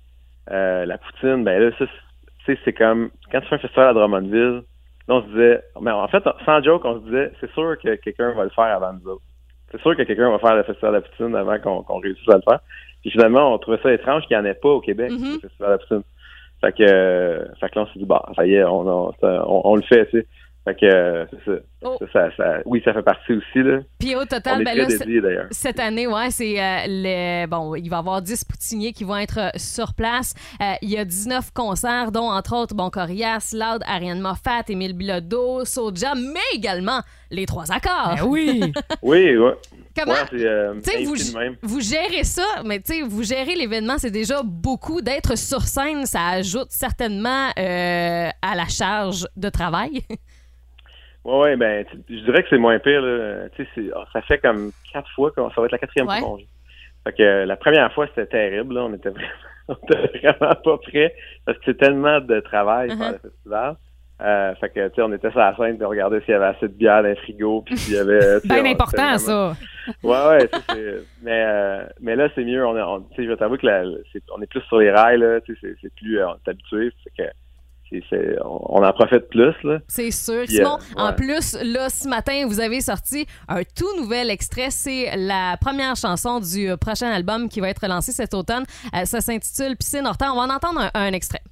euh, 0.51 0.85
la 0.87 0.99
poutine, 0.99 1.45
ben 1.45 1.61
là, 1.63 1.71
ça, 1.79 1.85
c'est- 1.87 2.37
tu 2.45 2.55
sais, 2.55 2.61
c'est 2.65 2.73
comme 2.73 3.11
quand 3.33 3.41
tu 3.41 3.47
fais 3.49 3.55
un 3.57 3.59
festival 3.59 3.89
à 3.89 3.93
Drummondville, 3.95 4.63
là, 5.09 5.15
on 5.15 5.23
se 5.23 5.27
disait, 5.29 5.61
mais 5.81 5.91
en 5.91 6.07
fait, 6.09 6.23
sans 6.45 6.63
joke, 6.63 6.85
on 6.85 7.01
se 7.01 7.05
disait, 7.05 7.33
c'est 7.41 7.51
sûr 7.53 7.77
que 7.83 7.95
quelqu'un 7.97 8.33
va 8.33 8.45
le 8.45 8.51
faire 8.51 8.65
avant 8.65 8.93
nous 8.93 9.11
autres. 9.11 9.23
C'est 9.73 9.81
sûr 9.81 9.97
que 9.97 10.03
quelqu'un 10.03 10.31
va 10.31 10.39
faire 10.39 10.55
le 10.57 10.63
festival 10.63 10.93
de 10.93 10.97
la 10.99 11.03
poutine 11.03 11.35
avant 11.35 11.59
qu'on 11.83 11.99
réussisse 11.99 12.29
à 12.29 12.37
le 12.37 12.43
faire. 12.43 12.61
Puis 13.03 13.11
finalement, 13.11 13.53
on 13.53 13.59
trouvait 13.59 13.79
ça 13.83 13.93
étrange 13.93 14.25
qu'il 14.27 14.37
n'y 14.37 14.43
en 14.43 14.47
ait 14.47 14.55
pas 14.55 14.69
au 14.69 14.81
Québec, 14.81 15.11
Mhm. 15.11 15.35
le 15.35 15.39
festival 15.41 15.69
de 15.69 15.73
la 15.73 15.79
poutine. 15.79 16.03
Fait 16.61 16.73
que, 16.73 16.83
euh, 16.85 17.45
fait 17.61 17.69
que 17.69 17.79
là, 17.79 17.83
on 17.83 17.87
s'est 17.93 17.99
dit, 17.99 18.07
bah, 18.07 18.25
ça 18.37 18.47
y 18.47 18.55
est, 18.55 18.65
on, 18.65 18.87
on, 18.89 19.13
on, 19.23 19.61
on 19.65 19.77
le 19.77 19.83
fait, 19.83 20.07
tu 20.07 20.21
sais. 20.21 20.27
Fait 20.67 20.75
que, 20.75 20.85
euh, 20.87 21.25
c'est 21.31 21.45
ça. 21.53 21.59
Oh. 21.83 21.97
Ça, 22.01 22.07
ça- 22.13 22.37
ça- 22.37 22.59
Oui, 22.65 22.83
ça 22.85 22.93
fait 22.93 23.03
partie 23.03 23.35
aussi, 23.35 23.63
là. 23.63 23.79
Puis 24.01 24.17
au 24.17 24.23
On 24.23 24.27
total, 24.27 24.65
ben 24.65 24.77
là, 24.77 24.87
dédiés. 24.87 25.21
Cette 25.53 25.79
année, 25.79 26.09
ouais, 26.09 26.31
c'est 26.33 26.61
euh, 26.61 26.79
le 26.89 27.47
bon, 27.47 27.77
il 27.77 27.89
va 27.89 27.97
y 27.97 27.99
avoir 28.01 28.21
10 28.21 28.45
poutiniers 28.45 28.93
qui 28.93 29.05
vont 29.05 29.17
être 29.17 29.39
euh, 29.39 29.51
sur 29.57 29.95
place. 29.95 30.35
Euh, 30.61 30.73
il 30.83 30.91
y 30.91 30.99
a 30.99 31.05
19 31.05 31.53
concerts, 31.53 32.11
dont 32.11 32.29
entre 32.29 32.57
autres 32.57 32.75
Bon 32.75 32.91
Corias, 32.91 33.53
Loud, 33.55 33.83
Ariane 33.87 34.21
Moffat, 34.21 34.63
Émile 34.69 34.95
Bilodeau, 34.95 35.65
Soja, 35.65 36.15
mais 36.17 36.41
également 36.53 37.01
les 37.31 37.47
trois 37.47 37.71
accords. 37.71 38.17
Ben 38.17 38.25
oui. 38.27 38.73
Oui, 39.03 39.37
ouais. 39.37 39.55
Comment? 39.97 40.13
Ouais, 40.13 40.19
c'est 40.31 40.45
euh, 40.47 40.75
tu 40.85 40.91
sais, 40.91 41.05
vous, 41.05 41.15
vous 41.63 41.81
gérez 41.81 42.25
ça, 42.25 42.45
mais 42.65 42.81
tu 42.81 42.93
sais, 42.93 43.03
vous 43.03 43.23
gérez 43.23 43.55
l'événement, 43.55 43.95
c'est 43.99 44.11
déjà 44.11 44.43
beaucoup. 44.45 45.01
D'être 45.01 45.39
sur 45.39 45.63
scène, 45.63 46.05
ça 46.07 46.27
ajoute 46.29 46.69
certainement 46.71 47.49
euh, 47.59 48.29
à 48.43 48.55
la 48.57 48.67
charge 48.69 49.27
de 49.37 49.49
travail. 49.49 50.03
Ouais, 51.27 51.39
ouais, 51.41 51.57
ben, 51.57 51.85
je 52.09 52.15
dirais 52.25 52.43
que 52.45 52.49
c'est 52.51 52.59
moins 52.59 52.79
pire, 52.79 53.03
là. 53.03 53.49
Tu 53.57 53.65
sais, 53.65 53.69
c'est- 53.75 53.91
ah, 53.95 54.05
ça 54.13 54.23
fait 54.23 54.39
comme 54.39 54.71
quatre 54.93 55.11
fois 55.11 55.31
que 55.33 55.41
ça 55.55 55.61
va 55.61 55.65
être 55.67 55.73
la 55.73 55.79
quatrième 55.79 56.07
Ouais. 56.09 56.21
fois 56.21 56.29
qu'on 56.29 56.39
joue. 56.39 56.45
Fait 57.05 57.13
que 57.15 57.23
euh, 57.23 57.47
la 57.47 57.57
première 57.57 57.93
fois, 57.93 58.07
c'était 58.09 58.27
terrible, 58.27 58.75
là. 58.75 58.83
On 58.85 58.95
était 58.95 59.11
vraiment, 59.11 59.29
on 59.69 59.75
était 59.75 60.19
vraiment 60.19 60.55
pas 60.65 60.79
prêts 60.79 61.15
parce 61.45 61.59
que 61.59 61.65
c'est 61.67 61.79
tellement 61.79 62.21
de 62.21 62.41
travail 62.41 62.91
Uh-huh. 62.91 63.13
le 63.13 63.19
festival. 63.31 63.75
Euh, 64.23 64.55
fait 64.55 64.71
que, 64.71 64.89
tu 64.89 64.95
sais, 64.95 65.03
on 65.03 65.13
était 65.13 65.31
sur 65.31 65.39
la 65.41 65.55
scène, 65.57 65.77
puis 65.77 65.85
on 65.85 65.91
regardait 65.91 66.21
s'il 66.21 66.31
y 66.31 66.35
avait 66.35 66.47
assez 66.47 66.69
de 66.69 66.73
bière 66.73 67.03
dans 67.03 67.09
le 67.11 67.17
frigo, 67.17 67.61
puis 67.67 67.77
s'il 67.77 67.95
y 67.97 67.99
avait... 67.99 68.41
Bien 68.45 68.65
important, 68.65 69.03
vraiment- 69.03 69.19
ça. 69.19 69.57
Ouais, 70.03 70.29
ouais, 70.29 70.49
c'est- 70.71 71.03
mais, 71.23 71.45
euh, 71.45 71.85
mais 72.01 72.17
là, 72.17 72.29
c'est 72.35 72.45
mieux. 72.45 72.65
On, 72.67 72.77
est- 72.79 72.83
on, 72.83 73.01
tu 73.03 73.17
sais, 73.17 73.25
je 73.25 73.29
vais 73.29 73.37
t'avouer 73.37 73.59
que 73.59 73.67
la- 73.67 73.85
c'est- 74.13 74.23
on 74.35 74.41
est 74.41 74.47
plus 74.47 74.63
sur 74.63 74.79
les 74.79 74.91
rails, 74.91 75.19
là. 75.19 75.41
Tu 75.43 75.53
sais, 75.55 75.59
c'est- 75.61 75.77
c'est 75.83 75.95
plus, 75.97 76.19
euh, 76.19 76.29
on 76.29 76.35
est 76.35 76.49
habitué. 76.51 76.91
Fait 77.05 77.25
que, 77.25 77.29
on, 78.45 78.81
on 78.81 78.85
en 78.85 78.93
profite 78.93 79.29
plus, 79.29 79.55
là. 79.65 79.79
C'est 79.89 80.11
sûr. 80.11 80.45
Puis, 80.45 80.57
Simon, 80.57 80.79
euh, 80.97 81.01
en 81.01 81.09
ouais. 81.09 81.15
plus, 81.15 81.57
là, 81.63 81.89
ce 81.89 82.09
matin, 82.09 82.45
vous 82.47 82.61
avez 82.61 82.81
sorti 82.81 83.27
un 83.49 83.63
tout 83.63 83.97
nouvel 84.01 84.31
extrait. 84.31 84.71
C'est 84.71 85.17
la 85.17 85.57
première 85.61 85.97
chanson 85.97 86.41
du 86.41 86.71
euh, 86.71 86.77
prochain 86.77 87.09
album 87.11 87.49
qui 87.49 87.61
va 87.61 87.69
être 87.69 87.87
lancé 87.87 88.13
cet 88.13 88.35
automne. 88.35 88.65
Euh, 88.95 89.05
ça 89.05 89.21
s'intitule 89.21 89.77
Piscine 89.77 90.07
hors 90.07 90.17
terre. 90.17 90.33
On 90.35 90.37
va 90.37 90.53
en 90.53 90.55
entendre 90.57 90.81
un, 90.81 90.91
un 90.95 91.13
extrait. 91.13 91.43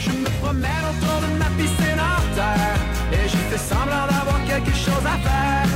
Je 0.00 0.10
me 0.10 0.42
promène 0.42 0.84
autour 0.90 1.20
de 1.20 1.38
ma 1.38 1.46
piscine 1.56 1.98
hors 1.98 2.34
terre 2.34 2.76
et 3.12 3.28
je 3.28 3.36
fais 3.36 3.58
semblant 3.58 4.06
d'avoir 4.06 4.44
quelque 4.46 4.74
chose 4.76 5.04
à 5.04 5.18
faire. 5.18 5.66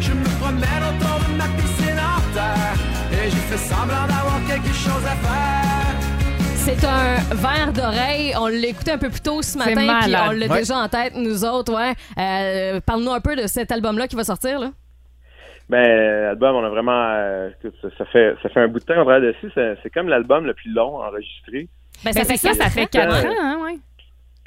Je 0.00 0.12
me 0.12 0.40
promène 0.40 0.82
autour 0.90 1.18
de 1.28 1.36
ma 1.36 1.48
piscine 1.60 1.98
hors 1.98 2.32
terre 2.32 2.74
et 3.12 3.30
je 3.30 3.36
fais 3.36 3.58
semblant 3.58 4.06
d'avoir 4.06 4.40
quelque 4.46 4.74
chose 4.74 5.04
à 5.04 5.16
faire. 5.26 5.59
C'est 6.78 6.86
un 6.86 7.16
verre 7.34 7.72
d'oreille. 7.72 8.32
On 8.38 8.46
l'a 8.46 8.66
écouté 8.68 8.92
un 8.92 8.98
peu 8.98 9.10
plus 9.10 9.20
tôt 9.20 9.42
ce 9.42 9.58
matin, 9.58 9.74
puis 10.02 10.14
on 10.14 10.30
l'a 10.30 10.46
Ouais. 10.46 10.58
déjà 10.60 10.76
en 10.78 10.88
tête, 10.88 11.14
nous 11.16 11.44
autres. 11.44 11.74
Ouais. 11.74 11.92
Euh, 12.18 12.80
Parle-nous 12.80 13.10
un 13.12 13.20
peu 13.20 13.34
de 13.36 13.46
cet 13.46 13.72
album-là 13.72 14.06
qui 14.08 14.16
va 14.16 14.24
sortir. 14.24 14.60
Là. 14.60 14.70
Ben, 15.68 16.22
l'album, 16.26 16.56
on 16.56 16.64
a 16.64 16.68
vraiment, 16.68 17.12
euh, 17.16 17.50
ça, 17.82 17.88
ça 17.98 18.04
fait, 18.06 18.34
ça 18.42 18.48
fait 18.48 18.60
un 18.60 18.68
bout 18.68 18.78
de 18.80 18.84
temps 18.84 18.94
qu'on 18.94 19.04
travaille 19.04 19.22
dessus. 19.26 19.50
C'est, 19.54 19.76
c'est 19.82 19.90
comme 19.90 20.08
l'album 20.08 20.44
le 20.46 20.54
plus 20.54 20.72
long 20.72 21.00
enregistré. 21.02 21.68
Ben, 22.04 22.12
Ben, 22.14 22.24
c'est 22.24 22.36
ça, 22.36 22.54
ça 22.54 22.70
fait 22.70 22.86
quatre 22.86 23.26
ans, 23.26 23.34
hein, 23.40 23.58
ouais. 23.64 23.78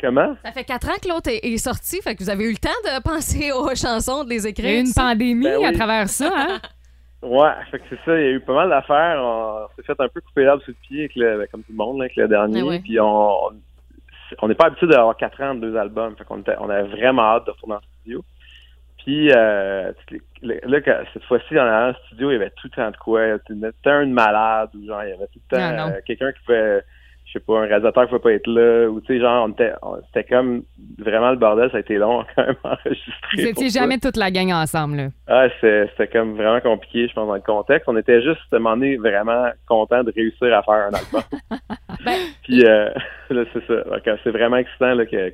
Comment? 0.01 0.35
Ça 0.43 0.51
fait 0.51 0.63
quatre 0.65 0.89
ans 0.89 0.95
que 1.01 1.07
l'autre 1.09 1.29
est, 1.29 1.39
est 1.45 1.57
sorti, 1.57 2.01
fait 2.01 2.15
que 2.15 2.23
vous 2.23 2.29
avez 2.29 2.45
eu 2.45 2.51
le 2.51 2.57
temps 2.57 2.69
de 2.85 3.01
penser 3.03 3.51
aux 3.51 3.73
chansons, 3.75 4.23
de 4.23 4.29
les 4.29 4.37
Il 4.39 4.43
y 4.43 4.47
a 4.47 4.49
écrire. 4.49 4.77
eu 4.77 4.79
une 4.81 4.85
ça. 4.87 5.01
pandémie 5.01 5.43
Ben 5.43 5.57
oui. 5.59 5.65
à 5.65 5.71
travers 5.73 6.09
ça, 6.09 6.31
hein? 6.35 6.59
Ouais, 7.23 7.51
fait 7.71 7.79
que 7.79 7.85
c'est 7.89 7.99
ça. 8.05 8.19
Il 8.19 8.23
y 8.23 8.27
a 8.27 8.31
eu 8.31 8.39
pas 8.41 8.53
mal 8.53 8.69
d'affaires. 8.69 9.17
On 9.21 9.67
s'est 9.75 9.83
fait 9.83 9.99
un 9.99 10.07
peu 10.09 10.21
couper 10.21 10.43
l'herbe 10.43 10.61
sous 10.61 10.71
le 10.71 10.77
pied, 10.87 10.99
avec 11.05 11.15
le, 11.15 11.47
comme 11.51 11.63
tout 11.63 11.71
le 11.71 11.77
monde, 11.77 11.97
là, 11.99 12.03
avec 12.05 12.15
le 12.17 12.27
dernier. 12.27 12.61
Ouais. 12.67 12.79
Puis 12.81 12.99
on, 12.99 13.37
on- 14.41 14.47
n'est 14.47 14.55
pas 14.55 14.65
habitué 14.65 14.87
d'avoir 14.87 15.15
quatre 15.15 15.41
ans 15.41 15.55
de 15.55 15.61
deux 15.61 15.77
albums. 15.77 16.15
Fait 16.17 16.25
qu'on 16.25 16.39
était, 16.41 16.55
on 16.59 16.69
avait 16.69 16.87
vraiment 16.89 17.21
hâte 17.23 17.45
de 17.45 17.51
retourner 17.51 17.75
en 17.75 17.81
studio. 18.01 18.23
Puis 18.97 19.31
euh, 19.33 19.91
là, 20.41 20.81
que- 20.81 21.05
cette 21.13 21.23
fois-ci, 21.25 21.57
en 21.59 21.63
allant 21.63 21.91
en 21.91 22.05
studio, 22.07 22.29
il 22.31 22.33
y 22.33 22.35
avait 22.37 22.51
tout 22.51 22.67
le 22.67 22.75
temps 22.75 22.91
de 22.91 22.97
quoi. 22.97 23.21
C'était 23.47 23.89
un 23.89 24.05
malade 24.07 24.69
ou 24.75 24.85
genre 24.85 25.03
il 25.03 25.09
y 25.09 25.13
avait 25.13 25.27
tout 25.27 25.39
le 25.49 25.55
temps 25.55 25.61
Ah, 25.61 25.87
euh, 25.89 26.01
quelqu'un 26.05 26.31
qui 26.31 26.39
pouvait, 26.45 26.83
je 27.33 27.39
sais 27.39 27.45
pas, 27.45 27.59
un 27.59 27.65
réalisateur 27.65 28.03
qui 28.03 28.09
pouvait 28.09 28.21
pas 28.21 28.31
être 28.33 28.47
là. 28.47 28.87
Ou 28.89 29.01
tu 29.01 29.07
sais, 29.07 29.19
genre, 29.19 29.45
on 29.47 29.51
était, 29.51 29.71
on- 29.81 29.97
c'était 30.07 30.23
comme 30.23 30.63
vraiment 30.99 31.31
le 31.31 31.37
bordel. 31.37 31.71
Ça 31.71 31.77
a 31.77 31.79
été 31.79 31.95
long 31.95 32.23
quand 32.35 32.45
même 32.45 32.55
à 32.63 32.73
enregistrer. 32.73 33.13
Vous 33.35 33.47
étiez 33.47 33.69
ça. 33.71 33.79
jamais 33.81 33.97
toute 33.97 34.17
la 34.17 34.29
gang 34.29 34.51
ensemble, 34.51 34.97
là? 34.97 35.07
Ah, 35.27 35.47
c'est- 35.59 35.87
c'était 35.91 36.07
comme 36.07 36.35
vraiment 36.35 36.61
compliqué, 36.61 37.07
je 37.07 37.13
pense, 37.13 37.27
dans 37.27 37.33
le 37.33 37.41
contexte. 37.41 37.89
On 37.89 37.97
était 37.97 38.21
juste, 38.21 38.39
à 38.51 38.57
un 38.57 38.59
moment 38.59 38.75
donné, 38.77 38.97
vraiment 38.97 39.47
content 39.67 40.03
de 40.03 40.11
réussir 40.15 40.55
à 40.55 40.61
faire 40.61 40.73
un 40.75 40.93
album. 40.93 41.23
Ben, 42.05 42.17
Puis 42.43 42.65
euh, 42.65 42.89
là, 43.29 43.43
c'est 43.53 43.65
ça. 43.65 43.73
Euh, 43.73 44.17
c'est 44.23 44.31
vraiment 44.31 44.57
excitant 44.57 44.93
là, 44.93 45.05
que, 45.05 45.31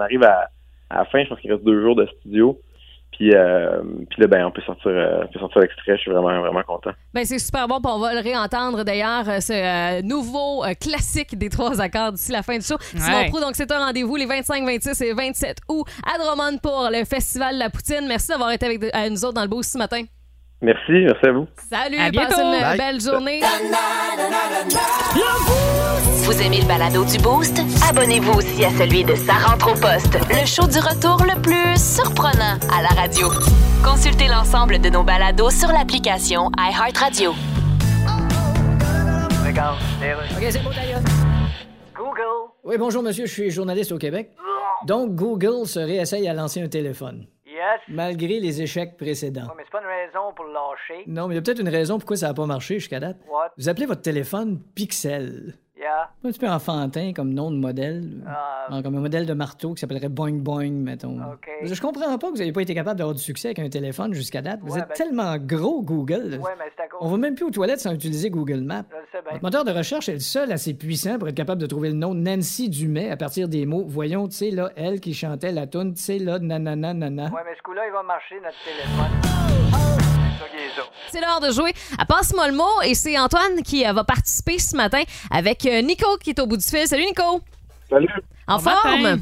arrive 0.00 0.22
à, 0.24 0.48
à 0.90 0.98
la 0.98 1.04
fin. 1.06 1.22
Je 1.24 1.28
pense 1.30 1.40
qu'il 1.40 1.50
reste 1.52 1.64
deux 1.64 1.80
jours 1.82 1.96
de 1.96 2.06
studio. 2.18 2.58
Puis, 3.20 3.34
euh, 3.34 3.82
puis 4.08 4.22
là, 4.22 4.28
ben, 4.28 4.46
on 4.46 4.50
peut 4.50 4.62
sortir, 4.62 4.92
euh, 4.92 5.24
on 5.24 5.26
peut 5.26 5.38
sortir 5.38 5.60
l'extrait. 5.60 5.94
Je 5.94 6.00
suis 6.00 6.10
vraiment, 6.10 6.40
vraiment 6.40 6.62
content. 6.62 6.92
Ben, 7.12 7.22
c'est 7.26 7.38
super 7.38 7.68
bon, 7.68 7.78
puis 7.78 7.92
on 7.94 7.98
va 7.98 8.14
le 8.14 8.20
réentendre 8.20 8.82
d'ailleurs, 8.82 9.28
euh, 9.28 9.40
ce 9.40 9.52
euh, 9.52 10.00
nouveau 10.00 10.64
euh, 10.64 10.72
classique 10.72 11.36
des 11.36 11.50
trois 11.50 11.82
accords 11.82 12.12
d'ici 12.12 12.32
la 12.32 12.42
fin 12.42 12.56
du 12.56 12.64
show. 12.64 12.78
Simon. 12.80 13.28
Proulx, 13.28 13.44
donc 13.44 13.56
c'est 13.56 13.70
un 13.72 13.84
rendez-vous 13.84 14.16
les 14.16 14.24
25, 14.24 14.64
26 14.64 15.02
et 15.02 15.12
27 15.12 15.58
août 15.68 15.84
à 16.02 16.16
Drummond 16.16 16.56
pour 16.62 16.88
le 16.90 17.04
Festival 17.04 17.56
de 17.56 17.58
la 17.58 17.68
Poutine. 17.68 18.06
Merci 18.08 18.28
d'avoir 18.28 18.52
été 18.52 18.64
avec 18.64 18.84
à 18.94 19.10
nous 19.10 19.22
autres 19.22 19.34
dans 19.34 19.42
le 19.42 19.48
beau 19.48 19.62
ce 19.62 19.76
matin. 19.76 20.00
Merci, 20.62 20.92
merci 20.92 21.26
à 21.26 21.32
vous. 21.32 21.46
Salut, 21.70 21.96
À 21.98 22.10
bientôt. 22.10 22.28
passez 22.30 22.42
une 22.42 22.60
Bye. 22.60 22.78
belle 22.78 23.00
journée. 23.00 23.40
Vous 26.24 26.42
aimez 26.42 26.60
le 26.60 26.66
balado 26.68 27.04
du 27.04 27.16
Boost? 27.18 27.60
Abonnez-vous 27.88 28.32
aussi 28.38 28.64
à 28.64 28.70
celui 28.70 29.02
de 29.04 29.14
Sa 29.14 29.32
rentre 29.34 29.72
au 29.72 29.74
poste, 29.80 30.18
le 30.28 30.46
show 30.46 30.66
du 30.66 30.78
retour 30.78 31.24
le 31.24 31.40
plus 31.40 31.76
surprenant 31.82 32.58
à 32.76 32.82
la 32.82 32.88
radio. 33.00 33.28
Consultez 33.82 34.28
l'ensemble 34.28 34.78
de 34.80 34.90
nos 34.90 35.02
balados 35.02 35.50
sur 35.50 35.68
l'application 35.68 36.50
iHeartRadio. 36.58 37.30
OK, 37.30 37.36
c'est 40.50 40.62
bon, 40.62 40.70
d'ailleurs. 40.70 41.00
Google. 41.96 42.50
Oui, 42.64 42.76
bonjour, 42.78 43.02
monsieur, 43.02 43.26
je 43.26 43.32
suis 43.32 43.50
journaliste 43.50 43.92
au 43.92 43.98
Québec. 43.98 44.30
Donc, 44.86 45.14
Google 45.14 45.66
se 45.66 45.78
réessaye 45.80 46.28
à 46.28 46.34
lancer 46.34 46.62
un 46.62 46.68
téléphone, 46.68 47.26
Yes. 47.60 47.80
malgré 47.88 48.40
les 48.40 48.62
échecs 48.62 48.96
précédents. 48.96 49.42
Ouais, 49.42 49.54
mais 49.58 49.62
c'est 49.64 49.70
pas 49.72 49.82
une 49.82 49.86
raison 49.86 50.32
pour 50.34 50.46
le 50.46 50.52
lâcher. 50.52 51.04
Non, 51.06 51.28
mais 51.28 51.34
il 51.34 51.36
y 51.36 51.38
a 51.38 51.42
peut-être 51.42 51.60
une 51.60 51.68
raison 51.68 51.98
pourquoi 51.98 52.16
ça 52.16 52.28
n'a 52.28 52.34
pas 52.34 52.46
marché 52.46 52.78
jusqu'à 52.78 53.00
date. 53.00 53.18
What? 53.28 53.50
Vous 53.58 53.68
appelez 53.68 53.84
votre 53.86 54.00
téléphone 54.02 54.60
Pixel. 54.74 55.54
Yeah. 55.80 56.10
Un 56.22 56.28
petit 56.30 56.38
peu 56.38 56.46
enfantin 56.48 57.12
comme 57.14 57.32
nom 57.32 57.50
de 57.50 57.56
modèle. 57.56 58.04
Ah. 58.28 58.82
Comme 58.82 58.96
un 58.96 59.00
modèle 59.00 59.24
de 59.24 59.32
marteau 59.32 59.72
qui 59.72 59.80
s'appellerait 59.80 60.10
Boing 60.10 60.34
Boing, 60.34 60.72
mettons. 60.72 61.16
OK. 61.18 61.48
Je 61.62 61.80
comprends 61.80 62.18
pas 62.18 62.26
que 62.26 62.32
vous 62.32 62.38
n'ayez 62.38 62.52
pas 62.52 62.60
été 62.60 62.74
capable 62.74 62.98
d'avoir 62.98 63.14
du 63.16 63.22
succès 63.22 63.48
avec 63.48 63.60
un 63.60 63.68
téléphone 63.70 64.12
jusqu'à 64.12 64.42
date. 64.42 64.60
Vous 64.62 64.74
Ouais, 64.74 64.80
êtes 64.80 64.88
ben- 64.88 64.94
tellement 64.94 65.38
gros, 65.38 65.80
Google. 65.82 66.38
Ouais, 66.42 66.50
mais 66.58 66.66
c'est 66.76 66.82
à 66.82 66.88
cause. 66.88 66.98
On 67.00 67.08
va 67.08 67.16
même 67.16 67.34
plus 67.34 67.46
aux 67.46 67.50
toilettes 67.50 67.80
sans 67.80 67.94
utiliser 67.94 68.28
Google 68.28 68.60
Maps. 68.60 68.82
Sais 69.10 69.22
bien. 69.22 69.32
Votre 69.32 69.42
moteur 69.42 69.64
de 69.64 69.70
recherche 69.70 70.10
est 70.10 70.14
le 70.14 70.18
seul 70.20 70.52
assez 70.52 70.74
puissant 70.74 71.18
pour 71.18 71.28
être 71.28 71.34
capable 71.34 71.62
de 71.62 71.66
trouver 71.66 71.88
le 71.88 71.94
nom 71.96 72.12
Nancy 72.14 72.68
Dumais 72.68 73.10
à 73.10 73.16
partir 73.16 73.48
des 73.48 73.64
mots. 73.64 73.84
Voyons, 73.86 74.28
tu 74.28 74.36
sais, 74.36 74.50
là, 74.50 74.70
elle 74.76 75.00
qui 75.00 75.14
chantait 75.14 75.50
la 75.52 75.66
toune, 75.66 75.94
tu 75.94 76.02
sais, 76.02 76.18
là, 76.18 76.38
nanana, 76.38 76.92
nana. 76.92 77.24
Ouais, 77.30 77.40
mais 77.46 77.56
ce 77.56 77.62
coup-là, 77.62 77.86
il 77.86 77.92
va 77.92 78.02
marcher, 78.02 78.34
notre 78.36 78.58
téléphone. 78.64 79.16
Est 79.48 79.96
ça. 79.96 79.99
C'est 81.10 81.20
l'heure 81.20 81.40
de 81.40 81.50
jouer 81.52 81.72
à 81.98 82.04
Passe-moi 82.06 82.48
le 82.48 82.54
mot 82.54 82.82
et 82.84 82.94
c'est 82.94 83.18
Antoine 83.18 83.62
qui 83.64 83.86
euh, 83.86 83.92
va 83.92 84.04
participer 84.04 84.58
ce 84.58 84.76
matin 84.76 85.02
avec 85.30 85.64
euh, 85.66 85.82
Nico 85.82 86.16
qui 86.18 86.30
est 86.30 86.40
au 86.40 86.46
bout 86.46 86.56
du 86.56 86.64
fil. 86.66 86.86
Salut 86.86 87.04
Nico! 87.04 87.40
Salut. 87.88 88.08
En 88.46 88.56
Bon 88.56 88.70
forme? 88.70 89.02
matin. 89.02 89.18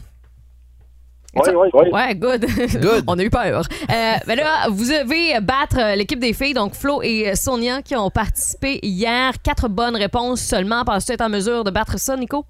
Oui, 1.35 1.42
oui, 1.54 1.68
oui. 1.74 1.90
Ouais, 1.92 2.14
good. 2.14 2.46
Good. 2.81 3.04
On 3.07 3.18
a 3.18 3.22
eu 3.22 3.31
peur. 3.31 3.62
Euh, 3.90 4.14
ben 4.26 4.37
là, 4.37 4.68
vous 4.70 4.85
devez 4.85 5.38
battre 5.40 5.78
euh, 5.78 5.94
l'équipe 5.94 6.18
des 6.18 6.33
filles, 6.33 6.54
donc 6.54 6.74
Flo 6.74 7.00
et 7.02 7.37
Sonia, 7.37 7.83
qui 7.83 7.94
ont 7.94 8.11
participé 8.11 8.81
hier. 8.83 9.35
Quatre 9.42 9.68
bonnes 9.68 9.94
réponses 9.94 10.40
seulement. 10.40 10.85
Penses-tu 10.85 11.12
être 11.12 11.20
en 11.20 11.28
mesure 11.28 11.64
de 11.64 11.70
battre 11.70 11.98
ça, 11.98 12.16
Nico? 12.16 12.44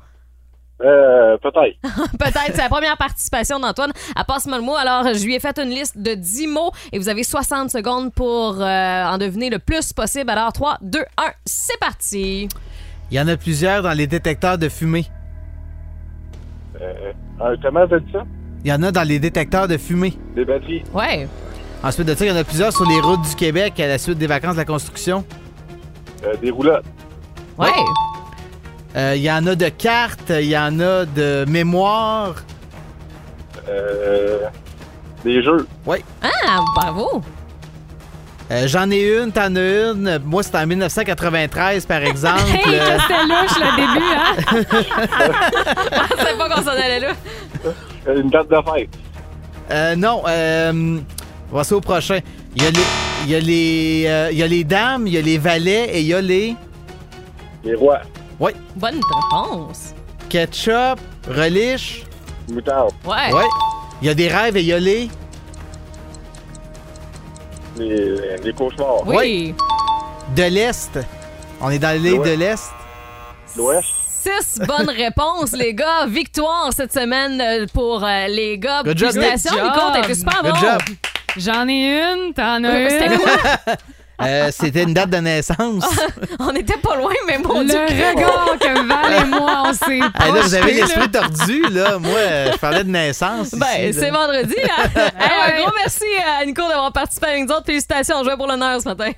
Euh, 0.80 1.36
peut-être. 1.38 1.76
Peut-être. 2.18 2.52
C'est 2.52 2.62
la 2.62 2.68
première 2.68 2.96
participation 2.96 3.58
d'Antoine 3.58 3.90
à 4.14 4.24
Passe-moi 4.24 4.58
le 4.58 4.64
mot. 4.64 4.76
Alors, 4.76 5.12
je 5.12 5.24
lui 5.24 5.34
ai 5.34 5.40
fait 5.40 5.58
une 5.58 5.70
liste 5.70 5.98
de 5.98 6.14
10 6.14 6.46
mots 6.46 6.70
et 6.92 6.98
vous 6.98 7.08
avez 7.08 7.24
60 7.24 7.70
secondes 7.70 8.12
pour 8.12 8.60
euh, 8.60 9.04
en 9.04 9.18
deviner 9.18 9.50
le 9.50 9.58
plus 9.58 9.92
possible. 9.92 10.30
Alors, 10.30 10.52
3, 10.52 10.78
2, 10.82 11.00
1, 11.00 11.04
c'est 11.44 11.78
parti. 11.80 12.48
Il 13.10 13.16
y 13.16 13.20
en 13.20 13.26
a 13.26 13.36
plusieurs 13.36 13.82
dans 13.82 13.92
les 13.92 14.06
détecteurs 14.06 14.58
de 14.58 14.68
fumée. 14.68 15.06
Euh, 16.80 17.12
euh, 17.40 17.56
comment 17.62 17.86
dit 17.86 18.12
ça? 18.12 18.24
Il 18.64 18.70
y 18.70 18.72
en 18.72 18.82
a 18.82 18.92
dans 18.92 19.06
les 19.06 19.18
détecteurs 19.18 19.68
de 19.68 19.76
fumée. 19.76 20.14
Des 20.34 20.44
batteries. 20.44 20.84
Ouais. 20.92 21.28
Ensuite 21.82 22.06
de 22.06 22.14
ça, 22.14 22.24
il 22.24 22.28
y 22.28 22.32
en 22.32 22.36
a 22.36 22.44
plusieurs 22.44 22.72
sur 22.72 22.86
les 22.88 23.00
routes 23.00 23.22
du 23.22 23.34
Québec 23.34 23.78
à 23.80 23.86
la 23.86 23.98
suite 23.98 24.18
des 24.18 24.26
vacances 24.26 24.54
de 24.54 24.58
la 24.58 24.64
construction. 24.64 25.24
Euh, 26.24 26.36
des 26.36 26.50
roulottes. 26.50 26.84
Ouais. 27.56 27.68
Euh, 28.96 29.14
Il 29.16 29.22
y 29.22 29.30
en 29.30 29.46
a 29.46 29.54
de 29.54 29.68
cartes, 29.68 30.30
il 30.30 30.46
y 30.46 30.56
en 30.58 30.80
a 30.80 31.04
de 31.04 31.44
mémoire. 31.48 32.34
Euh, 33.68 34.38
des 35.24 35.42
jeux. 35.42 35.66
Ah, 36.22 36.60
bravo. 36.74 37.22
Euh, 38.50 38.66
J'en 38.66 38.90
ai 38.90 39.02
une, 39.02 39.30
t'en 39.30 39.54
as 39.56 39.60
une. 39.60 40.18
Moi, 40.24 40.42
c'était 40.42 40.56
en 40.58 40.66
1993, 40.66 41.84
par 41.84 42.02
exemple. 42.02 42.40
Hey, 42.50 42.62
Euh, 42.78 42.98
c'était 43.00 43.24
louche 43.24 43.58
le 43.60 43.76
début, 43.76 44.06
hein? 44.16 44.84
Je 46.10 46.16
savais 46.16 46.38
pas 46.38 46.48
qu'on 46.48 46.62
s'en 46.62 46.70
allait 46.70 47.00
là. 47.00 47.08
Euh, 48.06 48.20
Une 48.22 48.30
date 48.30 48.48
de 48.48 48.56
fête. 48.74 48.88
Euh, 49.70 49.94
non, 49.96 50.22
euh, 50.26 50.98
on 51.52 51.54
va 51.54 51.60
passer 51.60 51.74
au 51.74 51.80
prochain. 51.82 52.20
Il 52.56 52.62
y 52.62 52.66
a 52.66 52.70
les, 52.70 52.80
il 53.24 53.30
y 53.30 53.34
a 53.34 53.40
les, 53.40 54.04
euh, 54.08 54.28
il 54.32 54.38
y 54.38 54.42
a 54.42 54.46
les 54.46 54.64
dames, 54.64 55.06
il 55.06 55.12
y 55.12 55.18
a 55.18 55.20
les 55.20 55.36
valets 55.36 55.90
et 55.92 56.00
il 56.00 56.06
y 56.06 56.14
a 56.14 56.20
les 56.22 56.56
Les 57.64 57.74
rois. 57.74 58.00
Bonne 58.40 59.00
réponse. 59.32 59.94
ketchup, 60.28 61.00
relish. 61.28 62.04
Moutarde. 62.50 62.92
Ouais. 63.04 63.32
Ouais. 63.32 63.44
Il 64.00 64.06
y 64.06 64.10
a 64.10 64.14
des 64.14 64.28
rêves 64.28 64.56
et 64.56 64.60
il 64.60 64.66
y 64.66 64.72
a 64.72 64.78
les. 64.78 65.10
Les, 67.76 68.36
les 68.42 68.52
cauchemars. 68.52 69.06
Oui. 69.06 69.54
de 70.36 70.42
l'Est. 70.44 70.98
On 71.60 71.70
est 71.70 71.78
dans 71.78 72.00
l'île 72.00 72.22
de 72.22 72.30
l'Est. 72.30 72.70
L'ouest. 73.56 73.86
Six 74.20 74.60
bonnes 74.66 74.90
réponses, 74.90 75.52
les 75.52 75.74
gars. 75.74 76.06
Victoire 76.06 76.70
cette 76.72 76.92
semaine 76.92 77.40
euh, 77.40 77.66
pour 77.72 78.04
euh, 78.04 78.26
les 78.28 78.58
gars. 78.58 78.82
Good 78.84 78.98
job, 78.98 79.12
Félicitations, 79.12 79.54
Nick. 79.62 79.64
Nico, 79.74 79.80
t'as 79.92 80.02
été 80.02 80.14
super 80.14 80.42
Good 80.42 80.52
bon. 80.52 80.60
job. 80.60 80.82
J'en 81.36 81.68
ai 81.68 82.00
une, 82.12 82.34
t'en 82.34 82.64
as 82.64 82.90
C'était 82.90 83.14
une. 83.14 83.20
quoi? 83.20 83.32
Euh, 84.20 84.48
C'était 84.50 84.82
une 84.82 84.94
date 84.94 85.10
de 85.10 85.18
naissance. 85.18 85.84
On 86.40 86.50
était 86.54 86.76
pas 86.78 86.96
loin, 86.96 87.12
mais 87.26 87.38
mon 87.38 87.60
Le 87.60 87.66
Dieu. 87.66 87.78
regard 87.78 88.56
que 88.58 88.86
Val 88.88 89.22
et 89.22 89.24
moi, 89.26 89.62
on 89.66 89.72
s'est 89.72 90.00
Ah, 90.14 90.26
là, 90.34 90.40
vous 90.42 90.54
avez 90.54 90.72
l'esprit 90.74 91.08
tordu, 91.10 91.62
là. 91.70 91.98
Moi, 91.98 92.10
euh, 92.18 92.52
je 92.52 92.58
parlais 92.58 92.82
de 92.84 92.90
naissance. 92.90 93.52
Ben, 93.52 93.92
c'est 93.92 94.10
vendredi. 94.10 94.54
hein? 94.64 94.88
Hey. 95.18 95.52
Un 95.54 95.62
gros 95.62 95.72
merci 95.76 96.04
à 96.40 96.44
Nico 96.44 96.62
d'avoir 96.62 96.92
participé 96.92 97.26
avec 97.28 97.44
nous 97.48 97.54
autres. 97.54 97.66
Félicitations, 97.66 98.16
on 98.18 98.24
jouait 98.24 98.36
pour 98.36 98.46
l'honneur 98.48 98.80
ce 98.80 98.88
matin. 98.88 99.10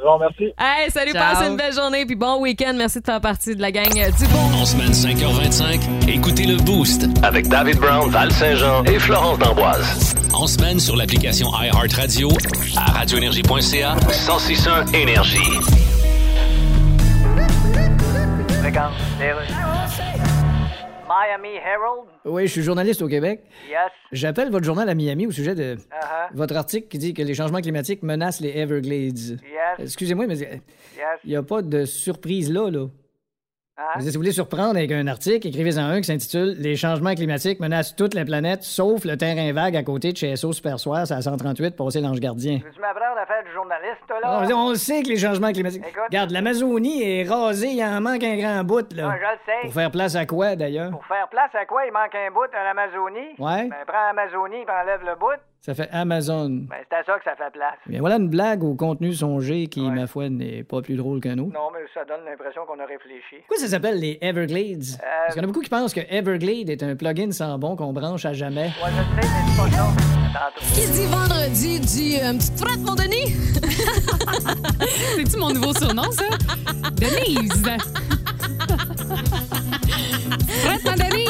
Bon, 0.00 0.16
merci. 0.20 0.52
Hey, 0.56 0.88
salut, 0.92 1.10
Ciao. 1.12 1.34
passez 1.34 1.48
une 1.48 1.56
belle 1.56 1.74
journée 1.74 2.06
puis 2.06 2.14
bon 2.14 2.40
week-end. 2.40 2.72
Merci 2.76 3.00
de 3.00 3.04
faire 3.04 3.20
partie 3.20 3.56
de 3.56 3.60
la 3.60 3.72
gang 3.72 3.92
du 3.92 4.26
beau. 4.28 4.38
En 4.60 4.64
semaine 4.64 4.92
5h25, 4.92 6.08
écoutez 6.08 6.44
le 6.46 6.56
Boost 6.58 7.06
avec 7.24 7.48
David 7.48 7.78
Brown, 7.78 8.08
Val 8.08 8.30
Saint-Jean 8.32 8.84
et 8.84 9.00
Florence 9.00 9.38
D'Amboise. 9.40 10.14
En 10.40 10.46
semaine 10.46 10.78
sur 10.78 10.94
l'application 10.96 11.48
iHeartRadio 11.52 12.28
à 12.76 12.92
radioénergie.ca 12.92 13.94
1061 13.96 14.86
Énergie. 14.92 15.38
Regarde, 18.64 18.92
les 19.18 19.32
rues. 19.32 19.52
Miami 21.08 21.56
Herald. 21.56 22.08
Oui, 22.24 22.46
je 22.46 22.52
suis 22.52 22.62
journaliste 22.62 23.02
au 23.02 23.08
Québec. 23.08 23.40
Yes. 23.68 23.90
J'appelle 24.12 24.50
votre 24.50 24.64
journal 24.64 24.88
à 24.88 24.94
Miami 24.94 25.26
au 25.26 25.32
sujet 25.32 25.54
de 25.54 25.74
Uh-huh. 25.76 26.28
votre 26.34 26.56
article 26.56 26.86
qui 26.88 26.98
dit 26.98 27.14
que 27.14 27.22
les 27.22 27.34
changements 27.34 27.60
climatiques 27.60 28.02
menacent 28.02 28.40
les 28.40 28.50
Everglades. 28.56 29.18
Yes. 29.18 29.38
Excusez-moi, 29.80 30.26
mais 30.28 30.38
il 30.38 30.42
Yes. 30.42 30.60
n'y 31.26 31.34
a 31.36 31.42
pas 31.42 31.62
de 31.62 31.84
surprise 31.84 32.52
là, 32.52 32.70
là. 32.70 32.86
Hein? 33.78 34.00
Si 34.00 34.08
vous 34.10 34.14
voulez 34.16 34.32
surprendre 34.32 34.76
avec 34.76 34.90
un 34.90 35.06
article, 35.06 35.46
écrivez-en 35.46 35.84
un 35.84 35.98
qui 36.00 36.06
s'intitule 36.08 36.56
Les 36.58 36.74
changements 36.74 37.14
climatiques 37.14 37.60
menacent 37.60 37.94
toute 37.94 38.14
la 38.14 38.24
planète, 38.24 38.64
sauf 38.64 39.04
le 39.04 39.16
terrain 39.16 39.52
vague 39.52 39.76
à 39.76 39.84
côté 39.84 40.10
de 40.12 40.16
chez 40.16 40.34
SO 40.34 40.52
Super 40.52 40.80
Soir, 40.80 41.06
c'est 41.06 41.14
à 41.14 41.22
138, 41.22 41.76
passer 41.76 42.00
l'ange 42.00 42.18
gardien. 42.18 42.58
Veux-tu 42.64 42.80
m'apprendre 42.80 43.18
à 43.22 43.26
faire 43.26 43.44
du 43.44 43.52
journaliste, 43.52 44.00
toi, 44.08 44.16
Ah, 44.24 44.44
là? 44.48 44.56
on 44.56 44.74
sait 44.74 45.02
que 45.04 45.08
les 45.08 45.16
changements 45.16 45.52
climatiques. 45.52 45.84
Écoute. 45.88 46.02
Regarde, 46.08 46.30
l'Amazonie 46.32 47.02
est 47.02 47.22
rasée, 47.28 47.68
il 47.68 47.84
en 47.84 48.00
manque 48.00 48.24
un 48.24 48.36
grand 48.36 48.64
bout, 48.64 48.92
là. 48.94 49.10
Ah, 49.12 49.16
je 49.16 49.22
le 49.22 49.38
sais. 49.46 49.62
Pour 49.62 49.74
faire 49.74 49.90
place 49.92 50.16
à 50.16 50.26
quoi, 50.26 50.56
d'ailleurs? 50.56 50.90
Pour 50.90 51.06
faire 51.06 51.28
place 51.30 51.54
à 51.54 51.64
quoi 51.64 51.86
il 51.86 51.92
manque 51.92 52.14
un 52.14 52.30
bout 52.32 52.50
à 52.52 52.64
l'Amazonie? 52.64 53.34
Ouais. 53.38 53.68
Ben, 53.68 53.76
prends 53.86 54.06
l'Amazonie 54.12 54.56
et 54.66 54.70
enlève 54.70 55.00
le 55.06 55.14
bout. 55.18 55.38
Ça 55.60 55.74
fait 55.74 55.88
Amazon. 55.92 56.48
Ben, 56.48 56.76
c'est 56.88 56.96
à 56.96 57.04
ça 57.04 57.18
que 57.18 57.24
ça 57.24 57.34
fait 57.36 57.50
place. 57.52 57.74
Bien, 57.86 58.00
voilà 58.00 58.16
une 58.16 58.28
blague 58.28 58.62
au 58.62 58.74
contenu 58.74 59.12
songé 59.12 59.66
qui, 59.66 59.80
ma 59.90 60.06
foi, 60.06 60.28
n'est 60.28 60.62
pas 60.62 60.80
plus 60.82 60.96
drôle 60.96 61.20
qu'un 61.20 61.36
autre. 61.38 61.52
Non, 61.52 61.70
mais 61.72 61.80
ça 61.92 62.04
donne 62.04 62.24
l'impression 62.24 62.62
qu'on 62.66 62.78
a 62.78 62.86
réfléchi. 62.86 63.36
Pourquoi 63.46 63.58
ça 63.58 63.66
s'appelle 63.68 63.98
les 63.98 64.18
Everglades? 64.20 64.84
Parce 65.00 65.34
qu'il 65.34 65.42
y 65.42 65.44
en 65.44 65.44
a 65.44 65.46
beaucoup 65.48 65.60
qui 65.60 65.68
pensent 65.68 65.92
que 65.92 66.00
Everglade 66.08 66.70
est 66.70 66.82
un 66.82 66.94
plugin 66.96 67.32
sans 67.32 67.58
bon 67.58 67.74
qu'on 67.76 67.92
branche 67.92 68.24
à 68.24 68.32
jamais. 68.32 68.66
Ouais, 68.82 68.90
je 68.90 68.96
sais, 68.96 69.04
mais 69.16 69.22
c'est 69.22 69.56
pas 69.56 69.68
ça. 69.76 69.88
Qui 70.74 70.86
dit 70.92 71.06
vendredi 71.06 71.80
dit 71.80 72.18
euh, 72.22 72.32
une 72.32 72.38
petite 72.38 72.58
frette, 72.60 72.80
mon 72.80 72.94
Denis? 72.94 73.34
C'est-tu 75.16 75.36
mon 75.38 75.50
nouveau 75.52 75.72
surnom, 75.74 76.10
ça? 76.12 76.24
Denise! 76.92 77.62
Prête, 80.64 80.84
ma 80.84 80.94
Denise! 80.96 81.27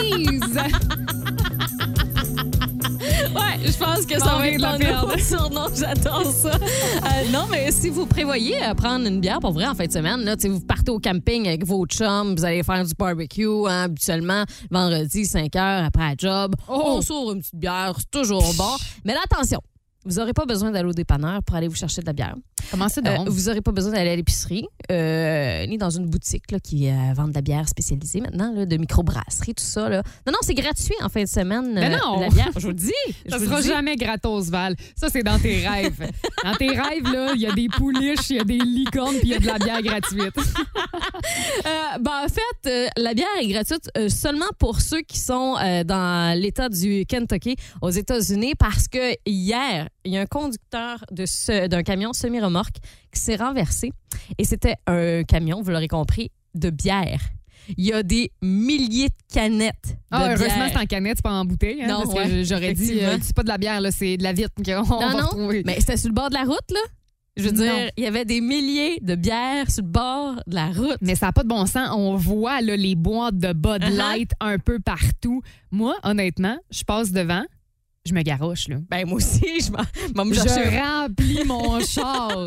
Je 3.64 3.77
pense 3.77 4.07
que 4.07 4.18
ça 4.18 4.37
On 4.37 4.38
va 4.38 4.49
être 4.49 4.61
la 4.61 4.79
nouveau 4.79 5.18
surnom. 5.18 5.66
J'adore 5.75 6.25
ça. 6.33 6.51
Euh, 6.55 7.31
non, 7.31 7.47
mais 7.51 7.71
si 7.71 7.88
vous 7.88 8.07
prévoyez 8.07 8.62
euh, 8.64 8.75
prendre 8.75 9.07
une 9.07 9.21
bière 9.21 9.40
pour 9.40 9.53
vrai 9.53 9.66
en 9.66 9.75
fin 9.75 9.87
de 9.87 9.92
semaine, 9.92 10.25
là, 10.25 10.37
vous 10.42 10.61
partez 10.61 10.90
au 10.90 10.99
camping 10.99 11.47
avec 11.49 11.64
vos 11.64 11.87
chums, 11.87 12.35
vous 12.37 12.44
allez 12.44 12.62
faire 12.62 12.85
du 12.85 12.94
barbecue, 12.94 13.47
hein, 13.66 13.85
habituellement, 13.85 14.44
vendredi, 14.71 15.25
5 15.25 15.55
heures 15.57 15.85
après 15.85 16.11
la 16.11 16.14
job. 16.16 16.55
On 16.68 17.01
sort 17.03 17.33
une 17.33 17.40
petite 17.40 17.57
bière, 17.57 17.94
c'est 17.99 18.11
toujours 18.11 18.55
bon. 18.55 18.77
Mais 19.05 19.14
là, 19.14 19.21
attention, 19.25 19.61
vous 20.05 20.14
n'aurez 20.14 20.33
pas 20.33 20.47
besoin 20.47 20.71
d'aller 20.71 20.88
au 20.88 20.92
dépanneur 20.92 21.42
pour 21.42 21.57
aller 21.57 21.68
vous 21.68 21.75
chercher 21.75 22.01
de 22.01 22.07
la 22.07 22.12
bière. 22.12 22.35
Comment 22.70 22.88
c'est 22.88 23.07
Euh, 23.07 23.16
donc? 23.16 23.28
vous 23.28 23.42
n'aurez 23.48 23.61
pas 23.61 23.72
besoin 23.72 23.92
d'aller 23.92 24.11
à 24.11 24.16
l'épicerie, 24.16 24.66
euh, 24.90 25.66
ni 25.66 25.78
dans 25.78 25.90
une 25.90 26.07
boutique 26.07 26.50
là, 26.50 26.59
qui 26.61 26.88
euh, 26.88 26.92
vend 27.14 27.28
de 27.28 27.35
la 27.35 27.40
bière 27.40 27.68
spécialisée 27.68 28.20
maintenant, 28.20 28.52
là, 28.54 28.66
de 28.66 28.76
microbrasserie, 28.76 29.54
tout 29.54 29.64
ça. 29.64 29.88
Là. 29.88 30.02
Non, 30.26 30.33
non, 30.33 30.38
c'est 30.42 30.54
gratuit 30.54 30.94
en 31.02 31.09
fin 31.09 31.22
de 31.22 31.28
semaine. 31.28 31.72
Mais 31.74 31.94
euh, 31.94 31.98
non! 31.98 32.20
La 32.20 32.28
bière, 32.28 32.50
je 32.57 32.61
vous 32.61 32.68
le 32.68 32.74
dis. 32.74 32.92
Ça 33.28 33.38
vous 33.38 33.44
sera 33.46 33.62
dis. 33.62 33.68
jamais 33.68 33.96
gratos, 33.96 34.50
Val. 34.50 34.74
Ça, 34.96 35.09
c'est 35.11 35.22
dans 35.22 35.38
tes 35.38 35.66
rêves. 35.66 36.11
Dans 36.44 36.54
tes 36.54 36.68
rêves, 36.68 37.04
là, 37.12 37.33
il 37.35 37.40
y 37.40 37.46
a 37.46 37.52
des 37.52 37.68
pouliches, 37.68 38.31
il 38.31 38.37
y 38.37 38.40
a 38.40 38.44
des 38.44 38.59
licornes, 38.59 39.16
puis 39.18 39.28
il 39.28 39.31
y 39.31 39.35
a 39.35 39.38
de 39.38 39.46
la 39.46 39.59
bière 39.59 39.83
gratuite. 39.83 40.35
Ben, 42.00 42.24
en 42.24 42.28
fait, 42.28 42.90
la 42.96 43.12
bière 43.14 43.26
est 43.40 43.48
gratuite 43.48 43.90
seulement 44.09 44.46
pour 44.59 44.81
ceux 44.81 45.00
qui 45.02 45.18
sont 45.18 45.54
dans 45.85 46.38
l'État 46.38 46.68
du 46.68 47.04
Kentucky 47.07 47.57
aux 47.83 47.90
États-Unis 47.90 48.54
parce 48.59 48.88
que 48.88 49.14
hier, 49.26 49.88
il 50.04 50.12
y 50.12 50.16
a 50.16 50.20
un 50.20 50.26
conducteur 50.26 51.04
d'un 51.11 51.83
camion 51.83 52.12
semi-remorque 52.12 52.58
qui 53.12 53.21
s'est 53.21 53.37
renversé 53.37 53.92
et 54.38 54.44
c'était 54.44 54.77
un 54.87 55.23
camion, 55.25 55.61
vous 55.62 55.71
l'aurez 55.71 55.88
compris, 55.88 56.31
de 56.55 56.71
bière. 56.71 57.21
Il 57.77 57.85
y 57.85 57.92
a 57.92 58.03
des 58.03 58.33
milliers 58.40 59.09
de 59.09 59.14
canettes 59.35 59.88
de 59.88 59.94
Ah, 60.11 60.29
heureusement, 60.31 60.66
c'est 60.73 60.79
en 60.79 60.87
canette, 60.87 61.18
c'est 61.18 61.23
pas 61.23 61.33
en 61.33 61.44
bouteille. 61.44 61.83
hein, 61.83 61.87
Non, 61.88 62.07
parce 62.11 62.29
que 62.29 62.42
j'aurais 62.44 62.73
dit, 62.73 63.01
euh, 63.03 63.18
c'est 63.21 63.37
pas 63.37 63.42
de 63.42 63.49
la 63.49 63.59
bière, 63.59 63.81
là, 63.83 63.90
c'est 63.90 64.16
de 64.16 64.23
la 64.23 64.33
vitre 64.33 64.51
qu'on 64.57 64.73
Non, 64.73 64.99
va 64.99 65.12
non, 65.12 65.27
retrouver. 65.27 65.62
mais 65.66 65.77
c'était 65.79 65.99
sur 65.99 66.09
le 66.09 66.14
bord 66.14 66.31
de 66.31 66.35
la 66.35 66.44
route, 66.44 66.71
là. 66.73 66.81
Je 67.37 67.44
veux 67.44 67.51
Non. 67.53 67.62
dire, 67.62 67.90
il 67.97 68.03
y 68.03 68.07
avait 68.07 68.25
des 68.25 68.40
milliers 68.40 68.99
de 69.01 69.14
bières 69.14 69.71
sur 69.71 69.85
le 69.85 69.88
bord 69.90 70.37
de 70.47 70.55
la 70.55 70.68
route. 70.73 70.97
Mais 71.03 71.14
ça 71.14 71.27
n'a 71.27 71.33
pas 71.33 71.42
de 71.44 71.49
bon 71.49 71.66
sens. 71.66 71.88
On 71.92 72.16
voit 72.16 72.61
là, 72.62 72.75
les 72.77 72.97
boîtes 72.97 73.38
de 73.38 73.53
Bud 73.53 73.83
Uh-huh. 73.83 73.94
Light 73.97 74.31
un 74.40 74.59
peu 74.59 74.81
partout. 74.81 75.42
Moi, 75.71 75.94
honnêtement, 76.03 76.57
je 76.73 76.83
passe 76.83 77.12
devant, 77.12 77.44
je 78.09 78.14
me 78.14 78.23
garoche. 78.23 78.68
Là. 78.68 78.77
Ben, 78.90 79.07
moi 79.07 79.16
aussi, 79.16 79.61
je 79.61 79.71
m'en- 79.71 79.79
m'en 80.14 80.25
me 80.25 80.35
Je 80.35 80.40
remplis 80.40 81.44
mon 81.44 81.79
char 81.85 82.44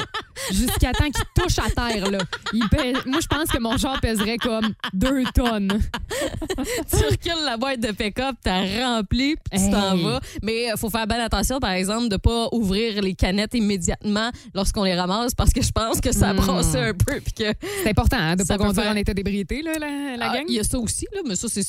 jusqu'à 0.52 0.92
temps 0.92 1.10
qu'il 1.10 1.24
touche 1.36 1.60
à 1.60 1.70
terre. 1.70 2.10
Là. 2.10 2.20
Il 2.54 2.68
pèse- 2.70 3.06
Moi, 3.06 3.20
je 3.22 3.28
pense 3.28 3.50
que 3.50 3.60
mon 3.60 3.78
char 3.78 4.00
pèserait 4.02 4.38
comme 4.38 4.74
deux 4.94 5.24
tonnes. 5.36 5.80
tu 6.90 6.96
recules 7.06 7.44
la 7.46 7.58
boîte 7.58 7.80
de 7.80 7.92
pick-up, 7.92 8.36
t'as 8.44 8.62
rempli, 8.86 9.36
puis 9.50 9.60
tu 9.60 9.70
t'en 9.72 9.96
vas. 9.98 10.20
Mais 10.42 10.66
il 10.66 10.78
faut 10.78 10.90
faire 10.90 11.08
bien 11.08 11.20
attention, 11.24 11.60
par 11.60 11.72
exemple, 11.72 12.10
de 12.10 12.18
pas 12.18 12.48
ouvrir 12.52 13.02
les 13.02 13.14
canettes 13.14 13.54
immédiatement 13.54 14.30
lorsqu'on 14.54 14.84
les 14.84 14.96
ramasse, 14.96 15.34
parce 15.36 15.52
que 15.54 15.62
je 15.62 15.72
pense 15.72 16.02
que 16.02 16.12
ça 16.12 16.30
a 16.30 16.34
Hmm. 16.34 16.38
brassé 16.38 16.78
un 16.78 16.94
peu. 16.94 17.20
Puis 17.22 17.34
que 17.34 17.54
C'est 17.84 17.90
important 17.90 18.18
hein, 18.18 18.36
de 18.36 18.44
pas 18.44 18.58
conduire 18.58 18.84
faire- 18.84 18.92
en 18.94 18.96
état 18.96 19.14
d'ébriété, 19.14 19.62
là, 19.62 19.74
la, 19.80 20.18
la 20.18 20.32
Ah, 20.32 20.36
gang. 20.38 20.46
Il 20.48 20.56
y 20.56 20.60
a 20.60 20.64
ça 20.64 20.78
aussi, 20.80 21.06
là, 21.14 21.22
mais 21.28 21.36
ça, 21.36 21.48
c'est. 21.50 21.62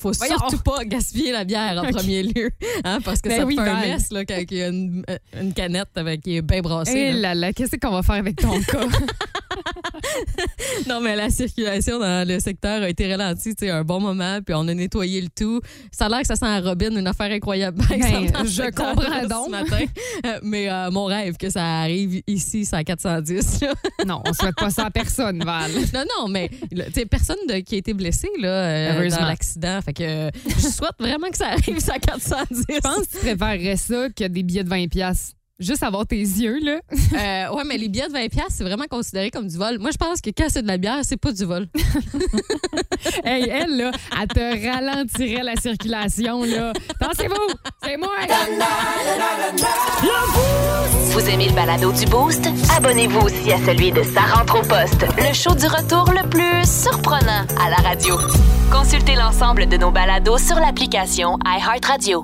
faut 0.00 0.12
surtout 0.12 0.58
pas 0.58 0.84
gaspiller 0.84 1.32
la 1.32 1.44
bière 1.44 1.82
en 1.84 1.90
premier 1.90 2.22
lieu, 2.22 2.50
hein, 2.84 2.98
parce 3.04 3.20
que 3.20 3.28
Ben 3.28 3.38
ça 3.38 3.46
oui, 3.46 3.56
fait 3.56 3.68
un 3.68 3.80
mess 3.80 4.10
là, 4.10 4.24
quand 4.24 4.38
il 4.50 4.56
y 4.56 4.62
a 4.62 4.68
une, 4.68 5.04
une 5.40 5.52
canette 5.52 5.88
avec, 5.96 6.22
qui 6.22 6.36
est 6.36 6.42
bien 6.42 6.60
brassée. 6.60 6.92
Eh 7.10 7.12
là. 7.12 7.34
là 7.34 7.34
là, 7.34 7.52
qu'est-ce 7.52 7.76
qu'on 7.76 7.90
va 7.92 8.02
faire 8.02 8.16
avec 8.16 8.36
ton 8.36 8.60
cas? 8.62 8.86
Non, 10.88 11.00
mais 11.00 11.16
la 11.16 11.30
circulation 11.30 11.98
dans 11.98 12.26
le 12.26 12.38
secteur 12.40 12.82
a 12.82 12.88
été 12.88 13.10
ralentie 13.10 13.54
un 13.62 13.82
bon 13.82 14.00
moment, 14.00 14.38
puis 14.44 14.54
on 14.54 14.66
a 14.68 14.74
nettoyé 14.74 15.20
le 15.20 15.28
tout. 15.28 15.60
Ça 15.90 16.06
a 16.06 16.08
l'air 16.08 16.20
que 16.20 16.26
ça 16.26 16.36
sent 16.36 16.46
à 16.46 16.60
Robin, 16.60 16.90
une 16.96 17.06
affaire 17.06 17.30
incroyable. 17.32 17.82
Ben, 17.88 17.98
je 18.44 18.70
comprends 18.70 19.26
donc. 19.26 19.46
Ce 19.46 19.50
matin. 19.50 19.84
Euh, 20.26 20.38
mais 20.42 20.70
euh, 20.70 20.90
mon 20.90 21.04
rêve 21.06 21.36
que 21.36 21.50
ça 21.50 21.64
arrive 21.80 22.22
ici, 22.26 22.64
c'est 22.64 22.76
à 22.76 22.84
410. 22.84 23.60
là. 23.62 23.74
non, 24.06 24.22
on 24.26 24.32
souhaite 24.32 24.56
pas 24.56 24.70
ça 24.70 24.86
à 24.86 24.90
personne, 24.90 25.42
Val. 25.44 25.70
non, 25.94 26.04
non, 26.18 26.28
mais 26.28 26.50
personne 27.10 27.36
de- 27.48 27.58
qui 27.60 27.74
a 27.76 27.78
été 27.78 27.94
blessé 27.94 28.28
là, 28.40 28.48
euh, 28.48 29.10
dans 29.10 29.26
l'accident. 29.26 29.80
Fait 29.82 29.92
que 29.92 30.02
euh, 30.02 30.30
je 30.46 30.68
souhaite 30.68 30.92
vraiment 30.98 31.28
que 31.30 31.36
ça 31.36 31.48
arrive 31.48 31.78
à 31.90 31.98
410. 31.98 32.47
Je 32.50 32.80
pense 32.80 33.06
que 33.06 33.12
tu 33.12 33.18
préférerais 33.36 33.76
ça 33.76 34.08
que 34.10 34.24
des 34.24 34.42
billets 34.42 34.64
de 34.64 34.70
20$. 34.70 34.88
piastres. 34.88 35.34
Juste 35.60 35.82
avoir 35.82 36.06
tes 36.06 36.20
yeux, 36.20 36.60
là. 36.62 36.78
Euh, 37.14 37.52
ouais, 37.52 37.64
mais 37.66 37.78
les 37.78 37.88
billets 37.88 38.06
de 38.06 38.12
20$, 38.12 38.28
piastres, 38.28 38.52
c'est 38.58 38.62
vraiment 38.62 38.84
considéré 38.88 39.32
comme 39.32 39.48
du 39.48 39.56
vol. 39.56 39.78
Moi, 39.80 39.90
je 39.90 39.96
pense 39.96 40.20
que 40.20 40.30
quand 40.30 40.46
c'est 40.48 40.62
de 40.62 40.68
la 40.68 40.76
bière, 40.78 41.00
c'est 41.02 41.16
pas 41.16 41.32
du 41.32 41.44
vol. 41.44 41.66
Hey, 43.24 43.48
elle, 43.48 43.76
là, 43.76 43.90
elle 44.20 44.28
te 44.28 44.66
ralentirait 44.68 45.42
la 45.42 45.56
circulation, 45.56 46.44
là. 46.44 46.72
Pensez-vous, 47.00 47.54
c'est 47.82 47.96
moi. 47.96 48.10
Vous 51.12 51.28
aimez 51.28 51.48
le 51.48 51.54
balado 51.54 51.92
du 51.92 52.04
Boost? 52.06 52.48
Abonnez-vous 52.76 53.20
aussi 53.20 53.52
à 53.52 53.58
celui 53.64 53.92
de 53.92 54.02
Sa 54.02 54.20
rentre 54.20 54.58
au 54.60 54.62
poste, 54.62 55.04
le 55.16 55.32
show 55.34 55.54
du 55.54 55.66
retour 55.66 56.10
le 56.12 56.28
plus 56.28 56.64
surprenant 56.68 57.46
à 57.60 57.70
la 57.70 57.76
radio. 57.76 58.16
Consultez 58.70 59.14
l'ensemble 59.14 59.66
de 59.68 59.76
nos 59.76 59.90
balados 59.90 60.38
sur 60.38 60.56
l'application 60.56 61.38
iHeartRadio. 61.44 62.22